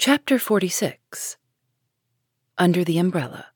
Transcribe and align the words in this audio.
Chapter 0.00 0.38
46 0.38 1.38
Under 2.56 2.84
the 2.84 2.98
Umbrella 2.98 3.46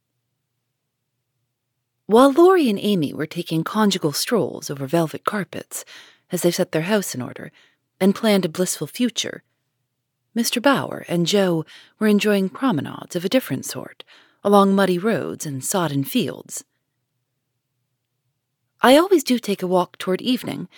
While 2.07 2.33
Laurie 2.33 2.68
and 2.68 2.80
Amy 2.80 3.15
were 3.15 3.29
taking 3.29 3.62
conjugal 3.62 4.12
strolls 4.12 4.68
over 4.68 4.88
velvet 4.88 5.24
carpets 5.24 5.84
as 6.32 6.42
they 6.42 6.50
set 6.50 6.72
their 6.72 6.82
house 6.82 7.14
in 7.14 7.22
order 7.22 7.52
and 8.00 8.12
planned 8.12 8.44
a 8.44 8.48
blissful 8.48 8.88
future, 8.88 9.44
Mr. 10.36 10.60
Bhaer 10.60 11.04
and 11.06 11.29
Jo 11.29 11.64
were 12.00 12.09
enjoying 12.09 12.48
promenades 12.48 13.14
of 13.14 13.24
a 13.24 13.29
different 13.29 13.64
sort 13.64 14.02
along 14.43 14.74
muddy 14.74 14.98
roads 14.98 15.46
and 15.46 15.64
sodden 15.64 16.02
fields. 16.02 16.64
I 18.80 18.96
always 18.96 19.22
do 19.22 19.38
take 19.38 19.62
a 19.62 19.68
walk 19.68 19.96
toward 19.96 20.20
evening, 20.20 20.68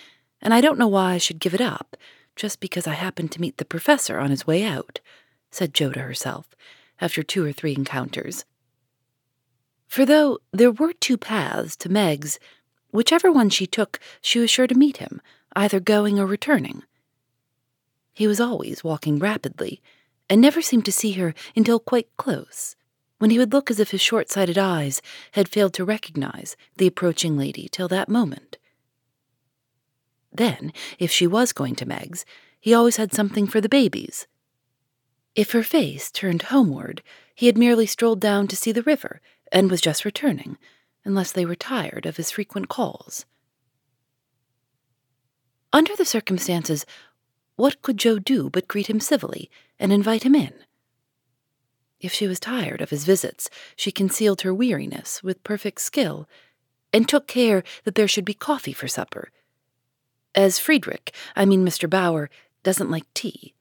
and 0.43 0.53
I 0.53 0.61
don't 0.61 0.77
know 0.77 0.87
why 0.87 1.13
I 1.13 1.17
should 1.17 1.39
give 1.39 1.55
it 1.55 1.61
up, 1.61 1.97
just 2.35 2.59
because 2.59 2.85
I 2.85 2.93
happened 2.93 3.31
to 3.31 3.41
meet 3.41 3.57
the 3.57 3.65
professor 3.65 4.19
on 4.19 4.29
his 4.29 4.45
way 4.45 4.63
out 4.63 4.99
said 5.55 5.73
Jo 5.73 5.89
to 5.93 6.01
herself, 6.01 6.49
after 6.99 7.23
two 7.23 7.45
or 7.45 7.53
three 7.53 7.73
encounters. 7.73 8.43
For 9.87 10.05
though 10.05 10.39
there 10.51 10.71
were 10.71 10.91
two 10.91 11.17
paths 11.17 11.77
to 11.77 11.89
Meg's, 11.89 12.39
whichever 12.91 13.31
one 13.31 13.49
she 13.49 13.65
took, 13.65 13.99
she 14.19 14.37
was 14.37 14.49
sure 14.49 14.67
to 14.67 14.75
meet 14.75 14.97
him, 14.97 15.21
either 15.55 15.79
going 15.79 16.19
or 16.19 16.25
returning. 16.25 16.83
He 18.13 18.27
was 18.27 18.41
always 18.41 18.83
walking 18.83 19.17
rapidly, 19.17 19.81
and 20.29 20.41
never 20.41 20.61
seemed 20.61 20.83
to 20.85 20.91
see 20.91 21.13
her 21.13 21.33
until 21.55 21.79
quite 21.79 22.09
close, 22.17 22.75
when 23.19 23.29
he 23.29 23.39
would 23.39 23.53
look 23.53 23.71
as 23.71 23.79
if 23.79 23.91
his 23.91 24.01
short 24.01 24.29
sighted 24.29 24.57
eyes 24.57 25.01
had 25.31 25.47
failed 25.47 25.73
to 25.75 25.85
recognize 25.85 26.57
the 26.75 26.87
approaching 26.87 27.37
lady 27.37 27.69
till 27.71 27.87
that 27.87 28.09
moment. 28.09 28.57
Then, 30.33 30.73
if 30.99 31.11
she 31.11 31.27
was 31.27 31.53
going 31.53 31.75
to 31.75 31.85
Meg's, 31.85 32.25
he 32.59 32.73
always 32.73 32.97
had 32.97 33.13
something 33.13 33.47
for 33.47 33.61
the 33.61 33.69
babies 33.69 34.27
if 35.35 35.51
her 35.51 35.63
face 35.63 36.09
turned 36.11 36.43
homeward, 36.43 37.01
he 37.33 37.47
had 37.47 37.57
merely 37.57 37.85
strolled 37.85 38.21
down 38.21 38.47
to 38.47 38.55
see 38.55 38.71
the 38.71 38.83
river 38.83 39.19
and 39.51 39.69
was 39.69 39.81
just 39.81 40.05
returning, 40.05 40.57
unless 41.03 41.31
they 41.31 41.45
were 41.45 41.55
tired 41.55 42.05
of 42.05 42.17
his 42.17 42.31
frequent 42.31 42.69
calls. 42.69 43.25
Under 45.73 45.95
the 45.95 46.05
circumstances, 46.05 46.85
what 47.57 47.81
could 47.81 47.97
Jo 47.97 48.17
do 48.17 48.49
but 48.49 48.67
greet 48.67 48.89
him 48.89 48.99
civilly 49.01 49.49
and 49.77 49.91
invite 49.91 50.23
him 50.23 50.35
in? 50.35 50.53
If 51.99 52.13
she 52.13 52.27
was 52.27 52.39
tired 52.39 52.81
of 52.81 52.89
his 52.89 53.05
visits, 53.05 53.49
she 53.75 53.91
concealed 53.91 54.41
her 54.41 54.53
weariness 54.53 55.21
with 55.21 55.43
perfect 55.43 55.81
skill 55.81 56.29
and 56.93 57.07
took 57.07 57.27
care 57.27 57.63
that 57.83 57.95
there 57.95 58.07
should 58.07 58.25
be 58.25 58.33
coffee 58.33 58.73
for 58.73 58.87
supper. 58.87 59.31
As 60.33 60.59
Friedrich, 60.59 61.13
I 61.35 61.45
mean 61.45 61.65
Mr. 61.65 61.89
Bhaer, 61.89 62.29
doesn't 62.63 62.91
like 62.91 63.13
tea, 63.13 63.53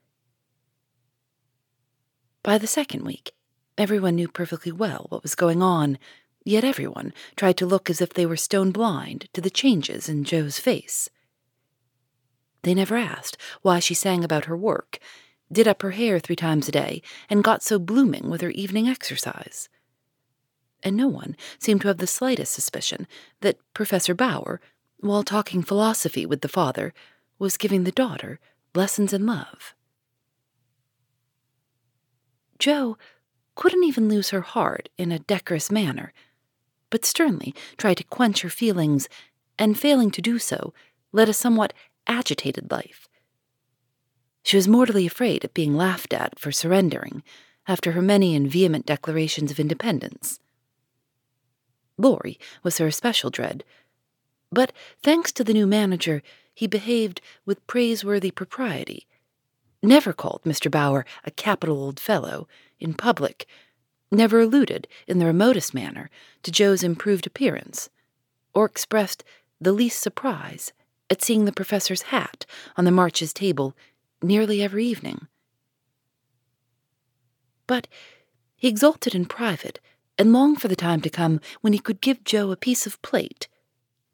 by 2.45 2.59
the 2.59 2.67
second 2.67 3.05
week, 3.05 3.33
everyone 3.79 4.15
knew 4.15 4.29
perfectly 4.29 4.71
well 4.71 5.07
what 5.09 5.23
was 5.23 5.35
going 5.35 5.63
on, 5.63 5.99
yet 6.45 6.63
everyone 6.63 7.15
tried 7.37 7.57
to 7.57 7.67
look 7.67 7.89
as 7.89 8.03
if 8.03 8.11
they 8.11 8.27
were 8.27 8.37
stone 8.37 8.71
blind 8.71 9.29
to 9.33 9.41
the 9.41 9.49
changes 9.49 10.11
in 10.11 10.25
Jo's 10.25 10.59
face. 10.59 11.09
They 12.63 12.75
never 12.75 12.97
asked 12.97 13.39
why 13.63 13.79
she 13.79 13.95
sang 13.95 14.23
about 14.23 14.45
her 14.45 14.57
work, 14.57 14.99
did 15.51 15.67
up 15.67 15.81
her 15.81 15.93
hair 15.93 16.19
three 16.19 16.37
times 16.37 16.69
a 16.69 16.73
day, 16.73 17.01
and 17.31 17.43
got 17.43 17.63
so 17.63 17.79
blooming 17.79 18.29
with 18.29 18.43
her 18.43 18.51
evening 18.51 18.89
exercise. 18.89 19.71
And 20.83 20.97
no 20.99 21.09
one 21.09 21.37
seemed 21.59 21.81
to 21.81 21.89
have 21.89 21.99
the 21.99 22.07
slightest 22.07 22.53
suspicion 22.53 23.07
that 23.41 23.59
Professor 23.73 24.15
Bhaer, 24.15 24.59
while 25.01 25.23
talking 25.23 25.63
philosophy 25.63 26.27
with 26.27 26.43
the 26.43 26.49
father, 26.49 26.93
was 27.39 27.57
giving 27.57 27.85
the 27.85 27.91
daughter 27.91 28.39
lessons 28.75 29.15
in 29.15 29.25
love. 29.25 29.75
Jo 32.65 32.97
couldn't 33.57 33.85
even 33.85 34.09
lose 34.09 34.31
her 34.31 34.41
heart 34.41 34.89
in 34.97 35.13
a 35.13 35.19
decorous 35.19 35.71
manner, 35.71 36.15
but 36.89 37.05
sternly 37.05 37.55
tried 37.77 37.99
to 37.99 38.05
quench 38.05 38.41
her 38.41 38.49
feelings, 38.49 39.07
and 39.59 39.79
failing 39.79 40.11
to 40.11 40.23
do 40.23 40.39
so, 40.39 40.73
led 41.13 41.29
a 41.29 41.35
somewhat 41.35 41.75
agitated 42.07 42.71
life. 42.71 43.07
She 44.43 44.57
was 44.57 44.67
mortally 44.67 45.07
afraid 45.07 45.45
of 45.45 45.53
being 45.53 45.77
laughed 45.77 46.15
at 46.15 46.39
for 46.39 46.51
surrendering 46.53 47.23
after 47.69 47.93
her 47.93 48.01
many 48.01 48.35
and 48.35 48.51
vehement 48.51 48.87
declarations 48.87 49.51
of 49.51 49.61
independence. 49.61 50.41
Laurie 51.99 52.39
was 52.63 52.79
her 52.79 52.87
especial 52.87 53.29
dread, 53.29 53.63
but 54.51 54.73
thanks 55.03 55.33
to 55.33 55.45
the 55.45 55.53
new 55.53 55.67
manager, 55.67 56.23
he 56.55 56.67
behaved 56.67 57.21
with 57.45 57.67
praiseworthy 57.67 58.31
propriety 58.31 59.07
never 59.85 60.13
called 60.13 60.43
Mr. 60.45 60.71
Bhaer 60.71 61.05
a 61.25 61.31
capital 61.31 61.83
old 61.83 62.01
fellow 62.01 62.49
in 62.81 62.95
public, 62.95 63.47
never 64.11 64.41
alluded 64.41 64.89
in 65.07 65.19
the 65.19 65.27
remotest 65.27 65.75
manner 65.75 66.11
to 66.43 66.51
Jo's 66.51 66.83
improved 66.83 67.27
appearance, 67.27 67.91
or 68.55 68.65
expressed 68.65 69.25
the 69.61 69.73
least 69.73 70.01
surprise 70.01 70.73
at 71.11 71.23
seeing 71.23 71.45
the 71.45 71.53
professor's 71.53 72.03
hat 72.03 72.47
on 72.77 72.85
the 72.85 72.91
Marches' 72.91 73.33
table 73.33 73.77
nearly 74.23 74.63
every 74.63 74.85
evening. 74.87 75.29
But 77.67 77.89
he 78.57 78.69
exulted 78.69 79.15
in 79.15 79.27
private 79.27 79.81
and 80.19 80.33
longed 80.33 80.61
for 80.61 80.69
the 80.69 80.77
time 80.77 81.01
to 81.03 81.11
come 81.11 81.41
when 81.61 81.73
he 81.73 81.79
could 81.79 82.01
give 82.01 82.25
Jo 82.25 82.51
a 82.51 82.57
piece 82.57 82.87
of 82.87 83.01
plate 83.03 83.49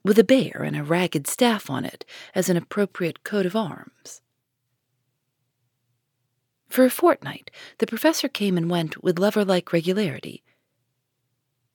with 0.03 0.19
a 0.19 0.25
bear 0.25 0.63
and 0.65 0.77
a 0.77 0.83
ragged 0.83 1.27
staff 1.27 1.69
on 1.69 1.85
it 1.85 2.05
as 2.35 2.49
an 2.49 2.57
appropriate 2.57 3.23
coat 3.23 3.45
of 3.45 3.55
arms. 3.55 4.23
For 6.71 6.85
a 6.85 6.91
fortnight, 6.91 7.51
the 7.79 7.87
professor 7.87 8.29
came 8.29 8.57
and 8.57 8.71
went 8.71 9.03
with 9.03 9.19
lover 9.19 9.45
like 9.45 9.73
regularity. 9.73 10.45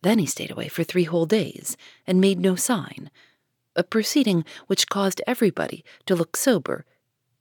Then 0.01 0.19
he 0.19 0.25
stayed 0.25 0.51
away 0.51 0.69
for 0.69 0.85
three 0.85 1.03
whole 1.03 1.25
days 1.25 1.75
and 2.07 2.21
made 2.21 2.39
no 2.39 2.55
sign, 2.55 3.11
a 3.75 3.83
proceeding 3.83 4.45
which 4.67 4.87
caused 4.87 5.21
everybody 5.27 5.83
to 6.05 6.15
look 6.15 6.37
sober, 6.37 6.85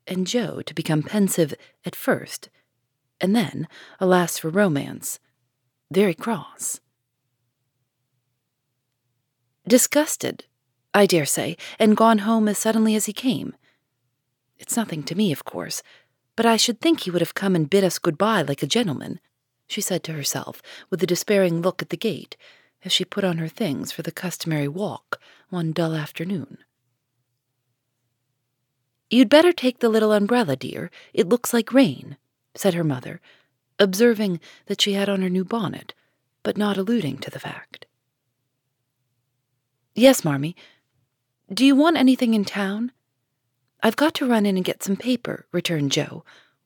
and 0.04 0.26
Jo 0.26 0.62
to 0.62 0.74
become 0.74 1.04
pensive 1.04 1.54
at 1.84 1.94
first, 1.94 2.50
and 3.20 3.36
then, 3.36 3.68
alas 4.00 4.36
for 4.36 4.50
romance, 4.50 5.20
very 5.92 6.14
cross. 6.14 6.80
Disgusted, 9.68 10.44
I 10.92 11.06
dare 11.06 11.24
say, 11.24 11.56
and 11.78 11.96
gone 11.96 12.18
home 12.18 12.48
as 12.48 12.58
suddenly 12.58 12.96
as 12.96 13.06
he 13.06 13.12
came. 13.12 13.54
It's 14.58 14.76
nothing 14.76 15.04
to 15.04 15.14
me, 15.14 15.30
of 15.30 15.44
course 15.44 15.82
but 16.36 16.46
I 16.46 16.56
should 16.56 16.80
think 16.80 17.00
he 17.00 17.10
would 17.10 17.22
have 17.22 17.34
come 17.34 17.54
and 17.54 17.70
bid 17.70 17.84
us 17.84 17.98
good-bye 17.98 18.42
like 18.42 18.62
a 18.62 18.66
gentleman, 18.66 19.20
she 19.66 19.80
said 19.80 20.02
to 20.04 20.12
herself, 20.12 20.60
with 20.90 21.02
a 21.02 21.06
despairing 21.06 21.62
look 21.62 21.82
at 21.82 21.90
the 21.90 21.96
gate, 21.96 22.36
as 22.84 22.92
she 22.92 23.04
put 23.04 23.24
on 23.24 23.38
her 23.38 23.48
things 23.48 23.92
for 23.92 24.02
the 24.02 24.12
customary 24.12 24.68
walk 24.68 25.20
one 25.48 25.72
dull 25.72 25.94
afternoon. 25.94 26.58
You'd 29.10 29.28
better 29.28 29.52
take 29.52 29.78
the 29.78 29.88
little 29.88 30.12
umbrella, 30.12 30.56
dear. 30.56 30.90
It 31.12 31.28
looks 31.28 31.52
like 31.52 31.72
rain, 31.72 32.16
said 32.54 32.74
her 32.74 32.84
mother, 32.84 33.20
observing 33.78 34.40
that 34.66 34.80
she 34.80 34.94
had 34.94 35.08
on 35.08 35.22
her 35.22 35.28
new 35.28 35.44
bonnet, 35.44 35.94
but 36.42 36.56
not 36.56 36.76
alluding 36.76 37.18
to 37.18 37.30
the 37.30 37.38
fact. 37.38 37.86
Yes, 39.94 40.24
Marmee. 40.24 40.56
Do 41.52 41.64
you 41.64 41.76
want 41.76 41.96
anything 41.96 42.34
in 42.34 42.44
town? 42.44 42.90
I've 43.84 43.96
got 43.96 44.14
to 44.14 44.26
run 44.26 44.46
in 44.46 44.56
and 44.56 44.64
get 44.64 44.82
some 44.82 44.96
paper, 44.96 45.44
returned 45.52 45.92
Jo, 45.92 46.24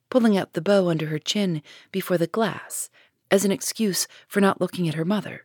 pulling 0.09 0.39
out 0.39 0.53
the 0.53 0.61
bow 0.61 0.89
under 0.89 1.07
her 1.07 1.19
chin 1.19 1.63
before 1.91 2.17
the 2.17 2.29
glass 2.29 2.91
as 3.29 3.45
an 3.45 3.51
excuse 3.51 4.07
for 4.29 4.41
not 4.41 4.61
looking 4.61 4.89
at 4.89 4.95
her 4.95 5.05
mother. 5.05 5.45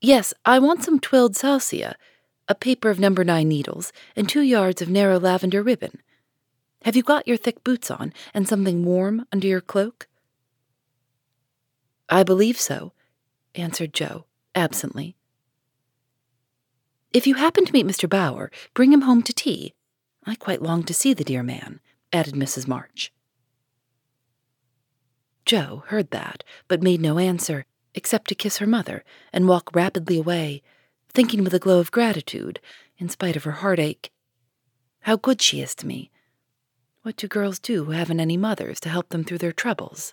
Yes, 0.00 0.32
I 0.42 0.58
want 0.58 0.82
some 0.82 1.00
twilled 1.00 1.36
silesia, 1.36 1.96
a 2.48 2.54
paper 2.54 2.88
of 2.88 2.98
number 2.98 3.24
nine 3.24 3.46
needles, 3.46 3.92
and 4.16 4.26
two 4.26 4.40
yards 4.40 4.80
of 4.80 4.88
narrow 4.88 5.20
lavender 5.20 5.62
ribbon. 5.62 6.00
Have 6.84 6.96
you 6.96 7.02
got 7.02 7.28
your 7.28 7.36
thick 7.36 7.62
boots 7.62 7.90
on 7.90 8.14
and 8.32 8.48
something 8.48 8.86
warm 8.86 9.26
under 9.30 9.46
your 9.46 9.60
cloak? 9.60 10.08
I 12.08 12.22
believe 12.22 12.58
so, 12.58 12.92
answered 13.54 13.92
Jo, 13.92 14.24
absently. 14.54 15.14
If 17.12 17.26
you 17.26 17.34
happen 17.34 17.66
to 17.66 17.72
meet 17.74 17.86
Mr. 17.86 18.08
Bhaer, 18.08 18.48
bring 18.72 18.94
him 18.94 19.02
home 19.02 19.22
to 19.22 19.34
tea. 19.34 19.74
I 20.28 20.34
quite 20.34 20.60
long 20.60 20.82
to 20.84 20.94
see 20.94 21.14
the 21.14 21.22
dear 21.22 21.44
man, 21.44 21.78
added 22.12 22.34
Mrs. 22.34 22.66
March. 22.66 23.12
Jo 25.44 25.84
heard 25.86 26.10
that, 26.10 26.42
but 26.66 26.82
made 26.82 27.00
no 27.00 27.20
answer, 27.20 27.64
except 27.94 28.28
to 28.28 28.34
kiss 28.34 28.58
her 28.58 28.66
mother 28.66 29.04
and 29.32 29.46
walk 29.46 29.74
rapidly 29.74 30.18
away, 30.18 30.62
thinking 31.08 31.44
with 31.44 31.54
a 31.54 31.60
glow 31.60 31.78
of 31.78 31.92
gratitude, 31.92 32.58
in 32.98 33.08
spite 33.08 33.36
of 33.36 33.44
her 33.44 33.52
heartache. 33.52 34.10
How 35.02 35.14
good 35.14 35.40
she 35.40 35.60
is 35.60 35.76
to 35.76 35.86
me. 35.86 36.10
What 37.02 37.16
do 37.16 37.28
girls 37.28 37.60
do 37.60 37.84
who 37.84 37.92
haven't 37.92 38.18
any 38.18 38.36
mothers 38.36 38.80
to 38.80 38.88
help 38.88 39.10
them 39.10 39.22
through 39.22 39.38
their 39.38 39.52
troubles? 39.52 40.12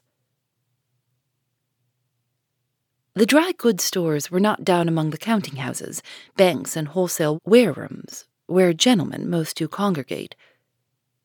The 3.16 3.26
dry 3.26 3.52
goods 3.58 3.84
stores 3.84 4.30
were 4.30 4.40
not 4.40 4.64
down 4.64 4.88
among 4.88 5.10
the 5.10 5.18
counting 5.18 5.56
houses, 5.56 6.04
banks, 6.38 6.76
and 6.76 6.90
wholesale 6.90 7.40
warerooms 7.46 8.26
where 8.54 8.72
gentlemen 8.72 9.28
most 9.28 9.58
do 9.58 9.68
congregate. 9.68 10.36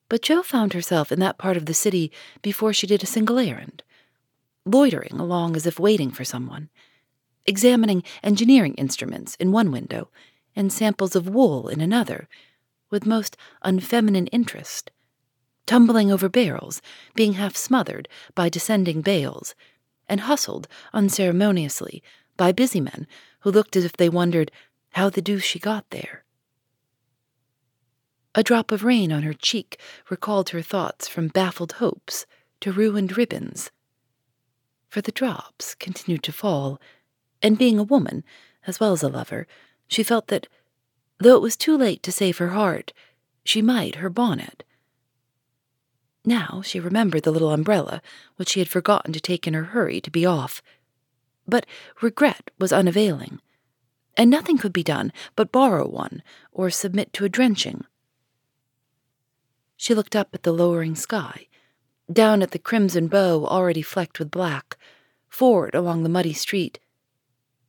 But 0.09 0.23
Jo 0.23 0.43
found 0.43 0.73
herself 0.73 1.13
in 1.13 1.21
that 1.21 1.37
part 1.37 1.59
of 1.59 1.67
the 1.67 1.75
city 1.75 2.11
before 2.41 2.73
she 2.73 2.87
did 2.87 3.03
a 3.03 3.07
single 3.07 3.39
errand, 3.39 3.83
loitering 4.65 5.21
along 5.21 5.55
as 5.55 5.67
if 5.67 5.79
waiting 5.79 6.11
for 6.11 6.25
someone, 6.25 6.71
examining 7.45 8.03
engineering 8.23 8.75
instruments 8.75 9.35
in 9.35 9.53
one 9.53 9.71
window 9.71 10.09
and 10.57 10.73
samples 10.73 11.15
of 11.15 11.29
wool 11.29 11.69
in 11.69 11.83
another, 11.83 12.29
with 12.91 13.05
most 13.05 13.37
unfeminine 13.63 14.29
interest, 14.33 14.91
tumbling 15.67 16.11
over 16.11 16.31
barrels, 16.31 16.81
being 17.15 17.35
half 17.35 17.55
smothered 17.55 18.09
by 18.35 18.49
descending 18.49 19.03
bales, 19.03 19.55
and 20.09 20.21
hustled 20.23 20.67
unceremoniously 20.95 22.03
by 22.39 22.53
busy 22.53 22.81
men 22.81 23.07
who 23.41 23.51
looked 23.51 23.77
as 23.77 23.85
if 23.85 23.93
they 23.99 24.09
wondered 24.09 24.51
how 24.93 25.11
the 25.11 25.21
deuce 25.21 25.45
she 25.45 25.59
got 25.59 25.91
there. 25.91 26.25
A 28.39 28.45
drop 28.45 28.71
of 28.71 28.85
rain 28.85 29.11
on 29.11 29.25
her 29.25 29.33
cheek 29.35 29.81
recalled 30.09 30.51
her 30.51 30.63
thoughts 30.63 31.09
from 31.09 31.27
baffled 31.27 31.73
hopes 31.83 32.25
to 32.61 32.71
ruined 32.71 33.17
ribbons. 33.17 33.73
For 34.89 35.01
the 35.01 35.11
drops 35.11 35.75
continued 35.75 36.23
to 36.23 36.31
fall, 36.31 36.81
and 37.43 37.59
being 37.59 37.81
a 37.81 37.83
woman, 37.83 38.23
as 38.65 38.79
well 38.79 38.93
as 38.93 39.03
a 39.03 39.09
lover, 39.09 39.49
she 39.89 40.05
felt 40.05 40.29
that, 40.29 40.47
though 41.19 41.35
it 41.35 41.43
was 41.43 41.57
too 41.57 41.77
late 41.77 42.01
to 42.05 42.13
save 42.13 42.39
her 42.39 42.51
heart, 42.51 42.93
she 43.43 43.61
might 43.61 43.97
her 43.97 44.09
bonnet. 44.09 44.63
Now 46.25 46.63
she 46.65 46.79
remembered 46.79 47.25
the 47.25 47.33
little 47.33 47.51
umbrella, 47.51 48.01
which 48.37 48.51
she 48.51 48.61
had 48.61 48.69
forgotten 48.69 49.13
to 49.15 49.21
take 49.21 49.49
in 49.49 49.55
her 49.55 49.65
hurry 49.65 50.01
to 50.03 50.13
be 50.13 50.25
off. 50.25 50.63
But 51.49 51.67
regret 52.01 52.53
was 52.57 52.73
unavailing, 52.73 53.41
and 54.17 54.31
nothing 54.31 54.59
could 54.59 54.73
be 54.73 54.85
done 54.85 55.13
but 55.35 55.51
borrow 55.51 55.89
one 55.89 56.23
or 56.53 56.71
submit 56.71 57.13
to 57.15 57.25
a 57.25 57.29
drenching. 57.29 57.85
She 59.81 59.95
looked 59.95 60.17
up 60.17 60.31
at 60.35 60.43
the 60.43 60.53
lowering 60.53 60.97
sky, 60.97 61.47
down 62.13 62.43
at 62.43 62.51
the 62.51 62.59
crimson 62.59 63.07
bow 63.07 63.47
already 63.47 63.81
flecked 63.81 64.19
with 64.19 64.29
black, 64.29 64.77
forward 65.29 65.73
along 65.73 66.03
the 66.03 66.09
muddy 66.09 66.33
street, 66.33 66.81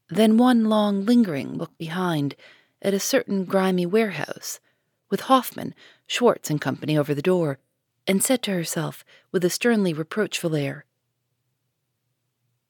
then 0.10 0.36
one 0.36 0.66
long 0.66 1.06
lingering 1.06 1.56
look 1.56 1.78
behind 1.78 2.36
at 2.82 2.96
a 2.96 3.00
certain 3.00 3.46
grimy 3.46 3.86
warehouse, 3.86 4.60
with 5.12 5.22
Hoffman, 5.22 5.76
Schwartz 6.08 6.50
and 6.50 6.60
Company 6.60 6.98
over 6.98 7.14
the 7.14 7.22
door, 7.22 7.60
and 8.08 8.24
said 8.24 8.42
to 8.44 8.52
herself 8.52 9.06
with 9.32 9.46
a 9.46 9.50
sternly 9.52 9.94
reproachful 9.94 10.56
air, 10.56 10.86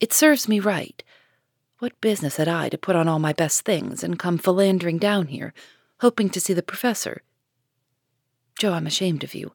It 0.02 0.12
serves 0.12 0.50
me 0.50 0.60
right. 0.60 1.02
What 1.78 2.02
business 2.02 2.36
had 2.36 2.50
I 2.50 2.68
to 2.68 2.78
put 2.78 2.98
on 2.98 3.08
all 3.08 3.20
my 3.20 3.32
best 3.32 3.62
things 3.62 4.04
and 4.04 4.20
come 4.20 4.38
philandering 4.38 4.98
down 4.98 5.28
here, 5.28 5.54
hoping 6.02 6.30
to 6.32 6.42
see 6.42 6.52
the 6.52 6.62
professor? 6.62 7.22
Jo, 8.60 8.74
I'm 8.74 8.86
ashamed 8.86 9.24
of 9.24 9.34
you. 9.34 9.54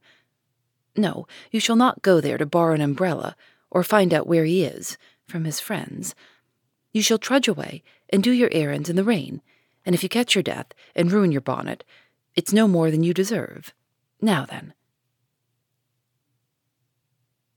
No, 0.96 1.26
you 1.52 1.60
shall 1.60 1.76
not 1.76 2.00
go 2.00 2.22
there 2.22 2.38
to 2.38 2.46
borrow 2.46 2.74
an 2.74 2.80
umbrella 2.80 3.36
or 3.70 3.84
find 3.84 4.14
out 4.14 4.26
where 4.26 4.46
he 4.46 4.64
is 4.64 4.96
from 5.28 5.44
his 5.44 5.60
friends. 5.60 6.14
You 6.90 7.02
shall 7.02 7.18
trudge 7.18 7.46
away 7.46 7.82
and 8.08 8.22
do 8.22 8.32
your 8.32 8.48
errands 8.50 8.88
in 8.88 8.96
the 8.96 9.04
rain, 9.04 9.42
and 9.84 9.94
if 9.94 10.02
you 10.02 10.08
catch 10.08 10.34
your 10.34 10.42
death 10.42 10.68
and 10.96 11.12
ruin 11.12 11.32
your 11.32 11.42
bonnet, 11.42 11.84
it's 12.34 12.52
no 12.52 12.66
more 12.66 12.90
than 12.90 13.02
you 13.02 13.12
deserve. 13.12 13.74
Now 14.22 14.46
then. 14.46 14.72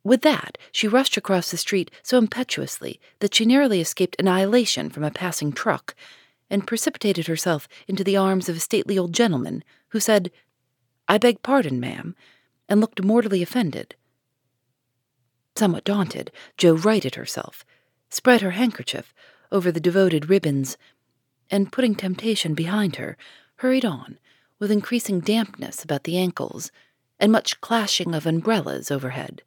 With 0.03 0.23
that, 0.23 0.57
she 0.73 0.88
rushed 0.88 1.15
across 1.15 1.49
the 1.49 1.57
street 1.57 1.91
so 2.03 2.17
impetuously 2.17 2.99
that 3.19 3.33
she 3.33 3.45
narrowly 3.45 3.79
escaped 3.79 4.17
annihilation 4.19 4.89
from 4.89 5.05
a 5.05 5.11
passing 5.11 5.53
truck 5.53 5.95
and 6.49 6.67
precipitated 6.67 7.27
herself 7.27 7.69
into 7.88 8.03
the 8.03 8.17
arms 8.17 8.49
of 8.49 8.57
a 8.57 8.61
stately 8.61 8.97
old 8.97 9.13
gentleman 9.13 9.63
who 9.89 9.99
said, 9.99 10.29
I 11.07 11.18
beg 11.18 11.42
pardon, 11.42 11.80
ma'am, 11.80 12.15
and 12.68 12.81
looked 12.81 13.04
mortally 13.04 13.42
offended. 13.42 13.95
Somewhat 15.56 15.86
daunted, 15.86 16.31
Jo 16.57 16.75
righted 16.75 17.15
herself, 17.15 17.65
spread 18.09 18.42
her 18.42 18.51
handkerchief 18.51 19.13
over 19.51 19.71
the 19.71 19.80
devoted 19.80 20.30
ribbons, 20.30 20.77
and 21.50 21.71
putting 21.71 21.95
temptation 21.95 22.54
behind 22.54 22.98
her, 22.98 23.18
hurried 23.57 23.86
on, 23.86 24.19
with 24.59 24.71
increasing 24.71 25.19
dampness 25.19 25.83
about 25.83 26.04
the 26.04 26.18
ankles 26.18 26.71
and 27.19 27.31
much 27.31 27.62
clashing 27.62 28.13
of 28.13 28.25
umbrellas 28.25 28.92
overhead. 28.92 29.42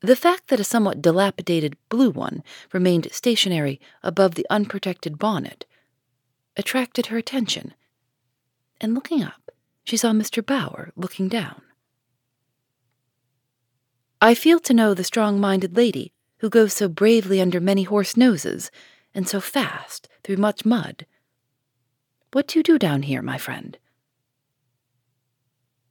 The 0.00 0.16
fact 0.16 0.48
that 0.48 0.60
a 0.60 0.64
somewhat 0.64 1.02
dilapidated 1.02 1.76
blue 1.90 2.10
one 2.10 2.42
remained 2.72 3.08
stationary 3.12 3.80
above 4.02 4.34
the 4.34 4.46
unprotected 4.48 5.18
bonnet 5.18 5.66
attracted 6.56 7.06
her 7.06 7.18
attention 7.18 7.74
and 8.80 8.94
looking 8.94 9.22
up, 9.22 9.50
she 9.84 9.96
saw 9.96 10.12
Mr. 10.12 10.42
Bhaer 10.42 10.90
looking 10.96 11.28
down. 11.28 11.62
I 14.20 14.34
feel 14.34 14.60
to 14.60 14.74
know 14.74 14.92
the 14.92 15.04
strong 15.04 15.40
minded 15.40 15.76
lady 15.76 16.12
who 16.38 16.50
goes 16.50 16.72
so 16.72 16.88
bravely 16.88 17.40
under 17.40 17.60
many 17.60 17.84
horse 17.84 18.16
noses 18.16 18.70
and 19.14 19.28
so 19.28 19.40
fast 19.40 20.08
through 20.22 20.36
much 20.36 20.64
mud. 20.64 21.06
What 22.32 22.46
do 22.46 22.58
you 22.58 22.62
do 22.62 22.78
down 22.78 23.02
here, 23.02 23.22
my 23.22 23.38
friend? 23.38 23.78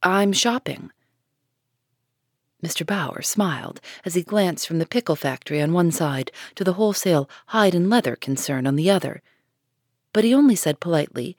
I'm 0.02 0.32
shopping. 0.32 0.92
Mr. 2.64 2.86
Bhaer 2.86 3.24
smiled 3.24 3.80
as 4.06 4.16
he 4.16 4.22
glanced 4.22 4.68
from 4.68 4.80
the 4.80 4.86
pickle 4.86 5.16
factory 5.16 5.62
on 5.62 5.74
one 5.74 5.92
side 5.92 6.32
to 6.56 6.64
the 6.64 6.74
wholesale 6.74 7.30
hide 7.48 7.76
and 7.76 7.90
leather 7.90 8.16
concern 8.16 8.68
on 8.68 8.76
the 8.76 8.90
other, 8.90 9.22
but 10.14 10.24
he 10.24 10.34
only 10.34 10.56
said 10.56 10.80
politely, 10.80 11.38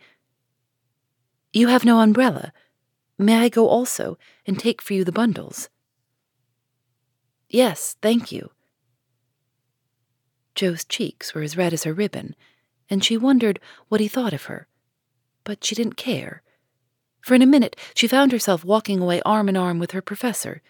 you 1.52 1.68
have 1.68 1.84
no 1.84 2.00
umbrella. 2.00 2.52
May 3.18 3.38
I 3.38 3.48
go 3.48 3.68
also 3.68 4.18
and 4.46 4.58
take 4.58 4.80
for 4.80 4.94
you 4.94 5.04
the 5.04 5.12
bundles? 5.12 5.68
Yes, 7.48 7.96
thank 8.00 8.30
you. 8.30 8.50
Jo's 10.54 10.84
cheeks 10.84 11.34
were 11.34 11.42
as 11.42 11.56
red 11.56 11.72
as 11.72 11.84
her 11.84 11.92
ribbon, 11.92 12.36
and 12.88 13.04
she 13.04 13.16
wondered 13.16 13.60
what 13.88 14.00
he 14.00 14.08
thought 14.08 14.32
of 14.32 14.44
her. 14.44 14.68
But 15.44 15.64
she 15.64 15.74
didn't 15.74 15.96
care. 15.96 16.42
For 17.20 17.34
in 17.34 17.42
a 17.42 17.46
minute 17.46 17.76
she 17.94 18.06
found 18.06 18.32
herself 18.32 18.64
walking 18.64 19.00
away 19.00 19.20
arm 19.22 19.48
in 19.48 19.56
arm 19.56 19.78
with 19.78 19.90
her 19.90 20.02
professor, 20.02 20.62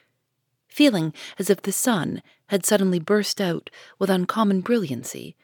feeling 0.69 1.13
as 1.39 1.51
if 1.51 1.63
the 1.63 1.73
sun 1.73 2.23
had 2.47 2.65
suddenly 2.65 2.99
burst 2.99 3.41
out 3.41 3.71
with 3.99 4.11
uncommon 4.11 4.61
brilliancy, 4.61 5.37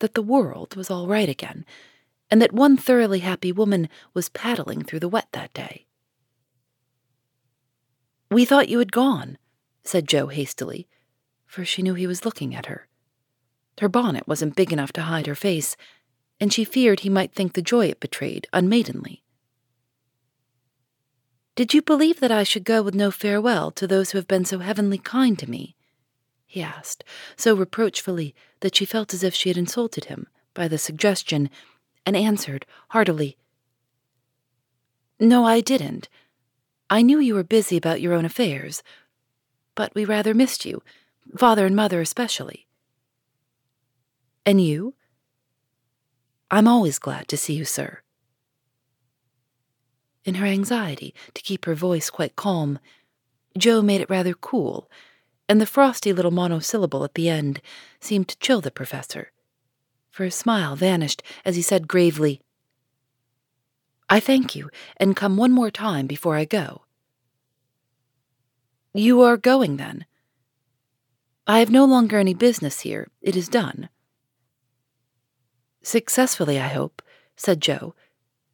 that 0.00 0.14
the 0.14 0.22
world 0.22 0.74
was 0.76 0.90
all 0.90 1.06
right 1.06 1.28
again, 1.28 1.64
and 2.30 2.40
that 2.40 2.52
one 2.52 2.76
thoroughly 2.76 3.20
happy 3.20 3.52
woman 3.52 3.88
was 4.14 4.28
paddling 4.28 4.82
through 4.82 5.00
the 5.00 5.08
wet 5.08 5.28
that 5.32 5.52
day. 5.52 5.86
We 8.30 8.44
thought 8.44 8.68
you 8.68 8.78
had 8.78 8.92
gone, 8.92 9.38
said 9.82 10.06
Jo 10.06 10.28
hastily, 10.28 10.88
for 11.46 11.64
she 11.64 11.82
knew 11.82 11.94
he 11.94 12.06
was 12.06 12.24
looking 12.24 12.54
at 12.54 12.66
her. 12.66 12.86
Her 13.80 13.88
bonnet 13.88 14.28
wasn't 14.28 14.54
big 14.54 14.72
enough 14.72 14.92
to 14.92 15.02
hide 15.02 15.26
her 15.26 15.34
face, 15.34 15.76
and 16.38 16.52
she 16.52 16.64
feared 16.64 17.00
he 17.00 17.08
might 17.08 17.32
think 17.32 17.54
the 17.54 17.62
joy 17.62 17.86
it 17.86 17.98
betrayed 17.98 18.46
unmaidenly. 18.52 19.24
Did 21.56 21.74
you 21.74 21.82
believe 21.82 22.20
that 22.20 22.30
I 22.30 22.44
should 22.44 22.64
go 22.64 22.82
with 22.82 22.94
no 22.94 23.10
farewell 23.10 23.70
to 23.72 23.86
those 23.86 24.10
who 24.10 24.18
have 24.18 24.28
been 24.28 24.44
so 24.44 24.60
heavenly 24.60 24.98
kind 24.98 25.38
to 25.38 25.50
me? 25.50 25.74
he 26.46 26.62
asked, 26.62 27.04
so 27.36 27.54
reproachfully 27.54 28.34
that 28.60 28.74
she 28.74 28.84
felt 28.84 29.14
as 29.14 29.22
if 29.22 29.34
she 29.34 29.50
had 29.50 29.56
insulted 29.56 30.06
him 30.06 30.26
by 30.52 30.68
the 30.68 30.78
suggestion 30.78 31.48
and 32.06 32.16
answered 32.16 32.66
heartily, 32.88 33.36
No, 35.18 35.44
I 35.44 35.60
didn't. 35.60 36.08
I 36.88 37.02
knew 37.02 37.18
you 37.18 37.34
were 37.34 37.44
busy 37.44 37.76
about 37.76 38.00
your 38.00 38.14
own 38.14 38.24
affairs, 38.24 38.82
but 39.74 39.94
we 39.94 40.04
rather 40.04 40.34
missed 40.34 40.64
you, 40.64 40.82
father 41.36 41.66
and 41.66 41.76
mother 41.76 42.00
especially. 42.00 42.66
And 44.44 44.60
you? 44.60 44.94
I'm 46.50 46.66
always 46.66 46.98
glad 46.98 47.28
to 47.28 47.36
see 47.36 47.54
you, 47.54 47.64
sir. 47.64 48.00
In 50.24 50.34
her 50.34 50.46
anxiety 50.46 51.14
to 51.34 51.42
keep 51.42 51.64
her 51.64 51.74
voice 51.74 52.10
quite 52.10 52.36
calm, 52.36 52.78
Jo 53.56 53.82
made 53.82 54.00
it 54.00 54.10
rather 54.10 54.34
cool, 54.34 54.90
and 55.48 55.60
the 55.60 55.66
frosty 55.66 56.12
little 56.12 56.30
monosyllable 56.30 57.04
at 57.04 57.14
the 57.14 57.28
end 57.28 57.60
seemed 58.00 58.28
to 58.28 58.38
chill 58.38 58.60
the 58.60 58.70
professor 58.70 59.32
for 60.10 60.24
his 60.24 60.34
smile 60.34 60.76
vanished 60.76 61.22
as 61.44 61.56
he 61.56 61.62
said 61.62 61.88
gravely, 61.88 62.40
I 64.12 64.18
thank 64.18 64.56
you, 64.56 64.70
and 64.96 65.14
come 65.14 65.36
one 65.36 65.52
more 65.52 65.70
time 65.70 66.08
before 66.08 66.34
I 66.34 66.44
go. 66.44 66.82
You 68.92 69.20
are 69.22 69.36
going, 69.36 69.76
then? 69.76 70.04
I 71.46 71.60
have 71.60 71.70
no 71.70 71.84
longer 71.84 72.18
any 72.18 72.34
business 72.34 72.80
here. 72.80 73.08
It 73.22 73.36
is 73.36 73.48
done. 73.48 73.88
Successfully, 75.82 76.58
I 76.58 76.66
hope, 76.68 77.02
said 77.36 77.60
Jo, 77.60 77.94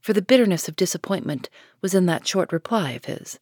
for 0.02 0.12
the 0.12 0.20
bitterness 0.20 0.68
of 0.68 0.76
disappointment 0.76 1.48
was 1.80 1.94
in 1.94 2.04
that 2.04 2.26
short 2.26 2.52
reply 2.52 2.90
of 2.90 3.06
his. 3.06 3.40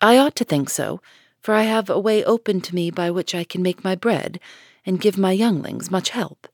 I 0.00 0.18
ought 0.18 0.36
to 0.36 0.44
think 0.44 0.70
so, 0.70 1.00
for 1.40 1.52
I 1.52 1.62
have 1.62 1.90
a 1.90 1.98
way 1.98 2.24
open 2.24 2.60
to 2.60 2.74
me 2.74 2.92
by 2.92 3.10
which 3.10 3.34
I 3.34 3.42
can 3.42 3.60
make 3.60 3.82
my 3.82 3.96
bread 3.96 4.38
and 4.86 5.00
give 5.00 5.18
my 5.18 5.32
younglings 5.32 5.90
much 5.90 6.10
help. 6.10 6.48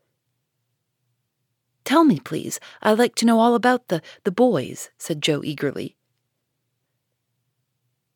Tell 1.85 2.05
me, 2.05 2.19
please. 2.19 2.59
I'd 2.83 2.99
like 2.99 3.15
to 3.17 3.27
know 3.27 3.39
all 3.39 3.55
about 3.55 3.89
the, 3.89 4.03
the 4.25 4.33
boys, 4.33 4.91
said 4.99 5.21
Jo 5.21 5.43
eagerly. 5.45 5.97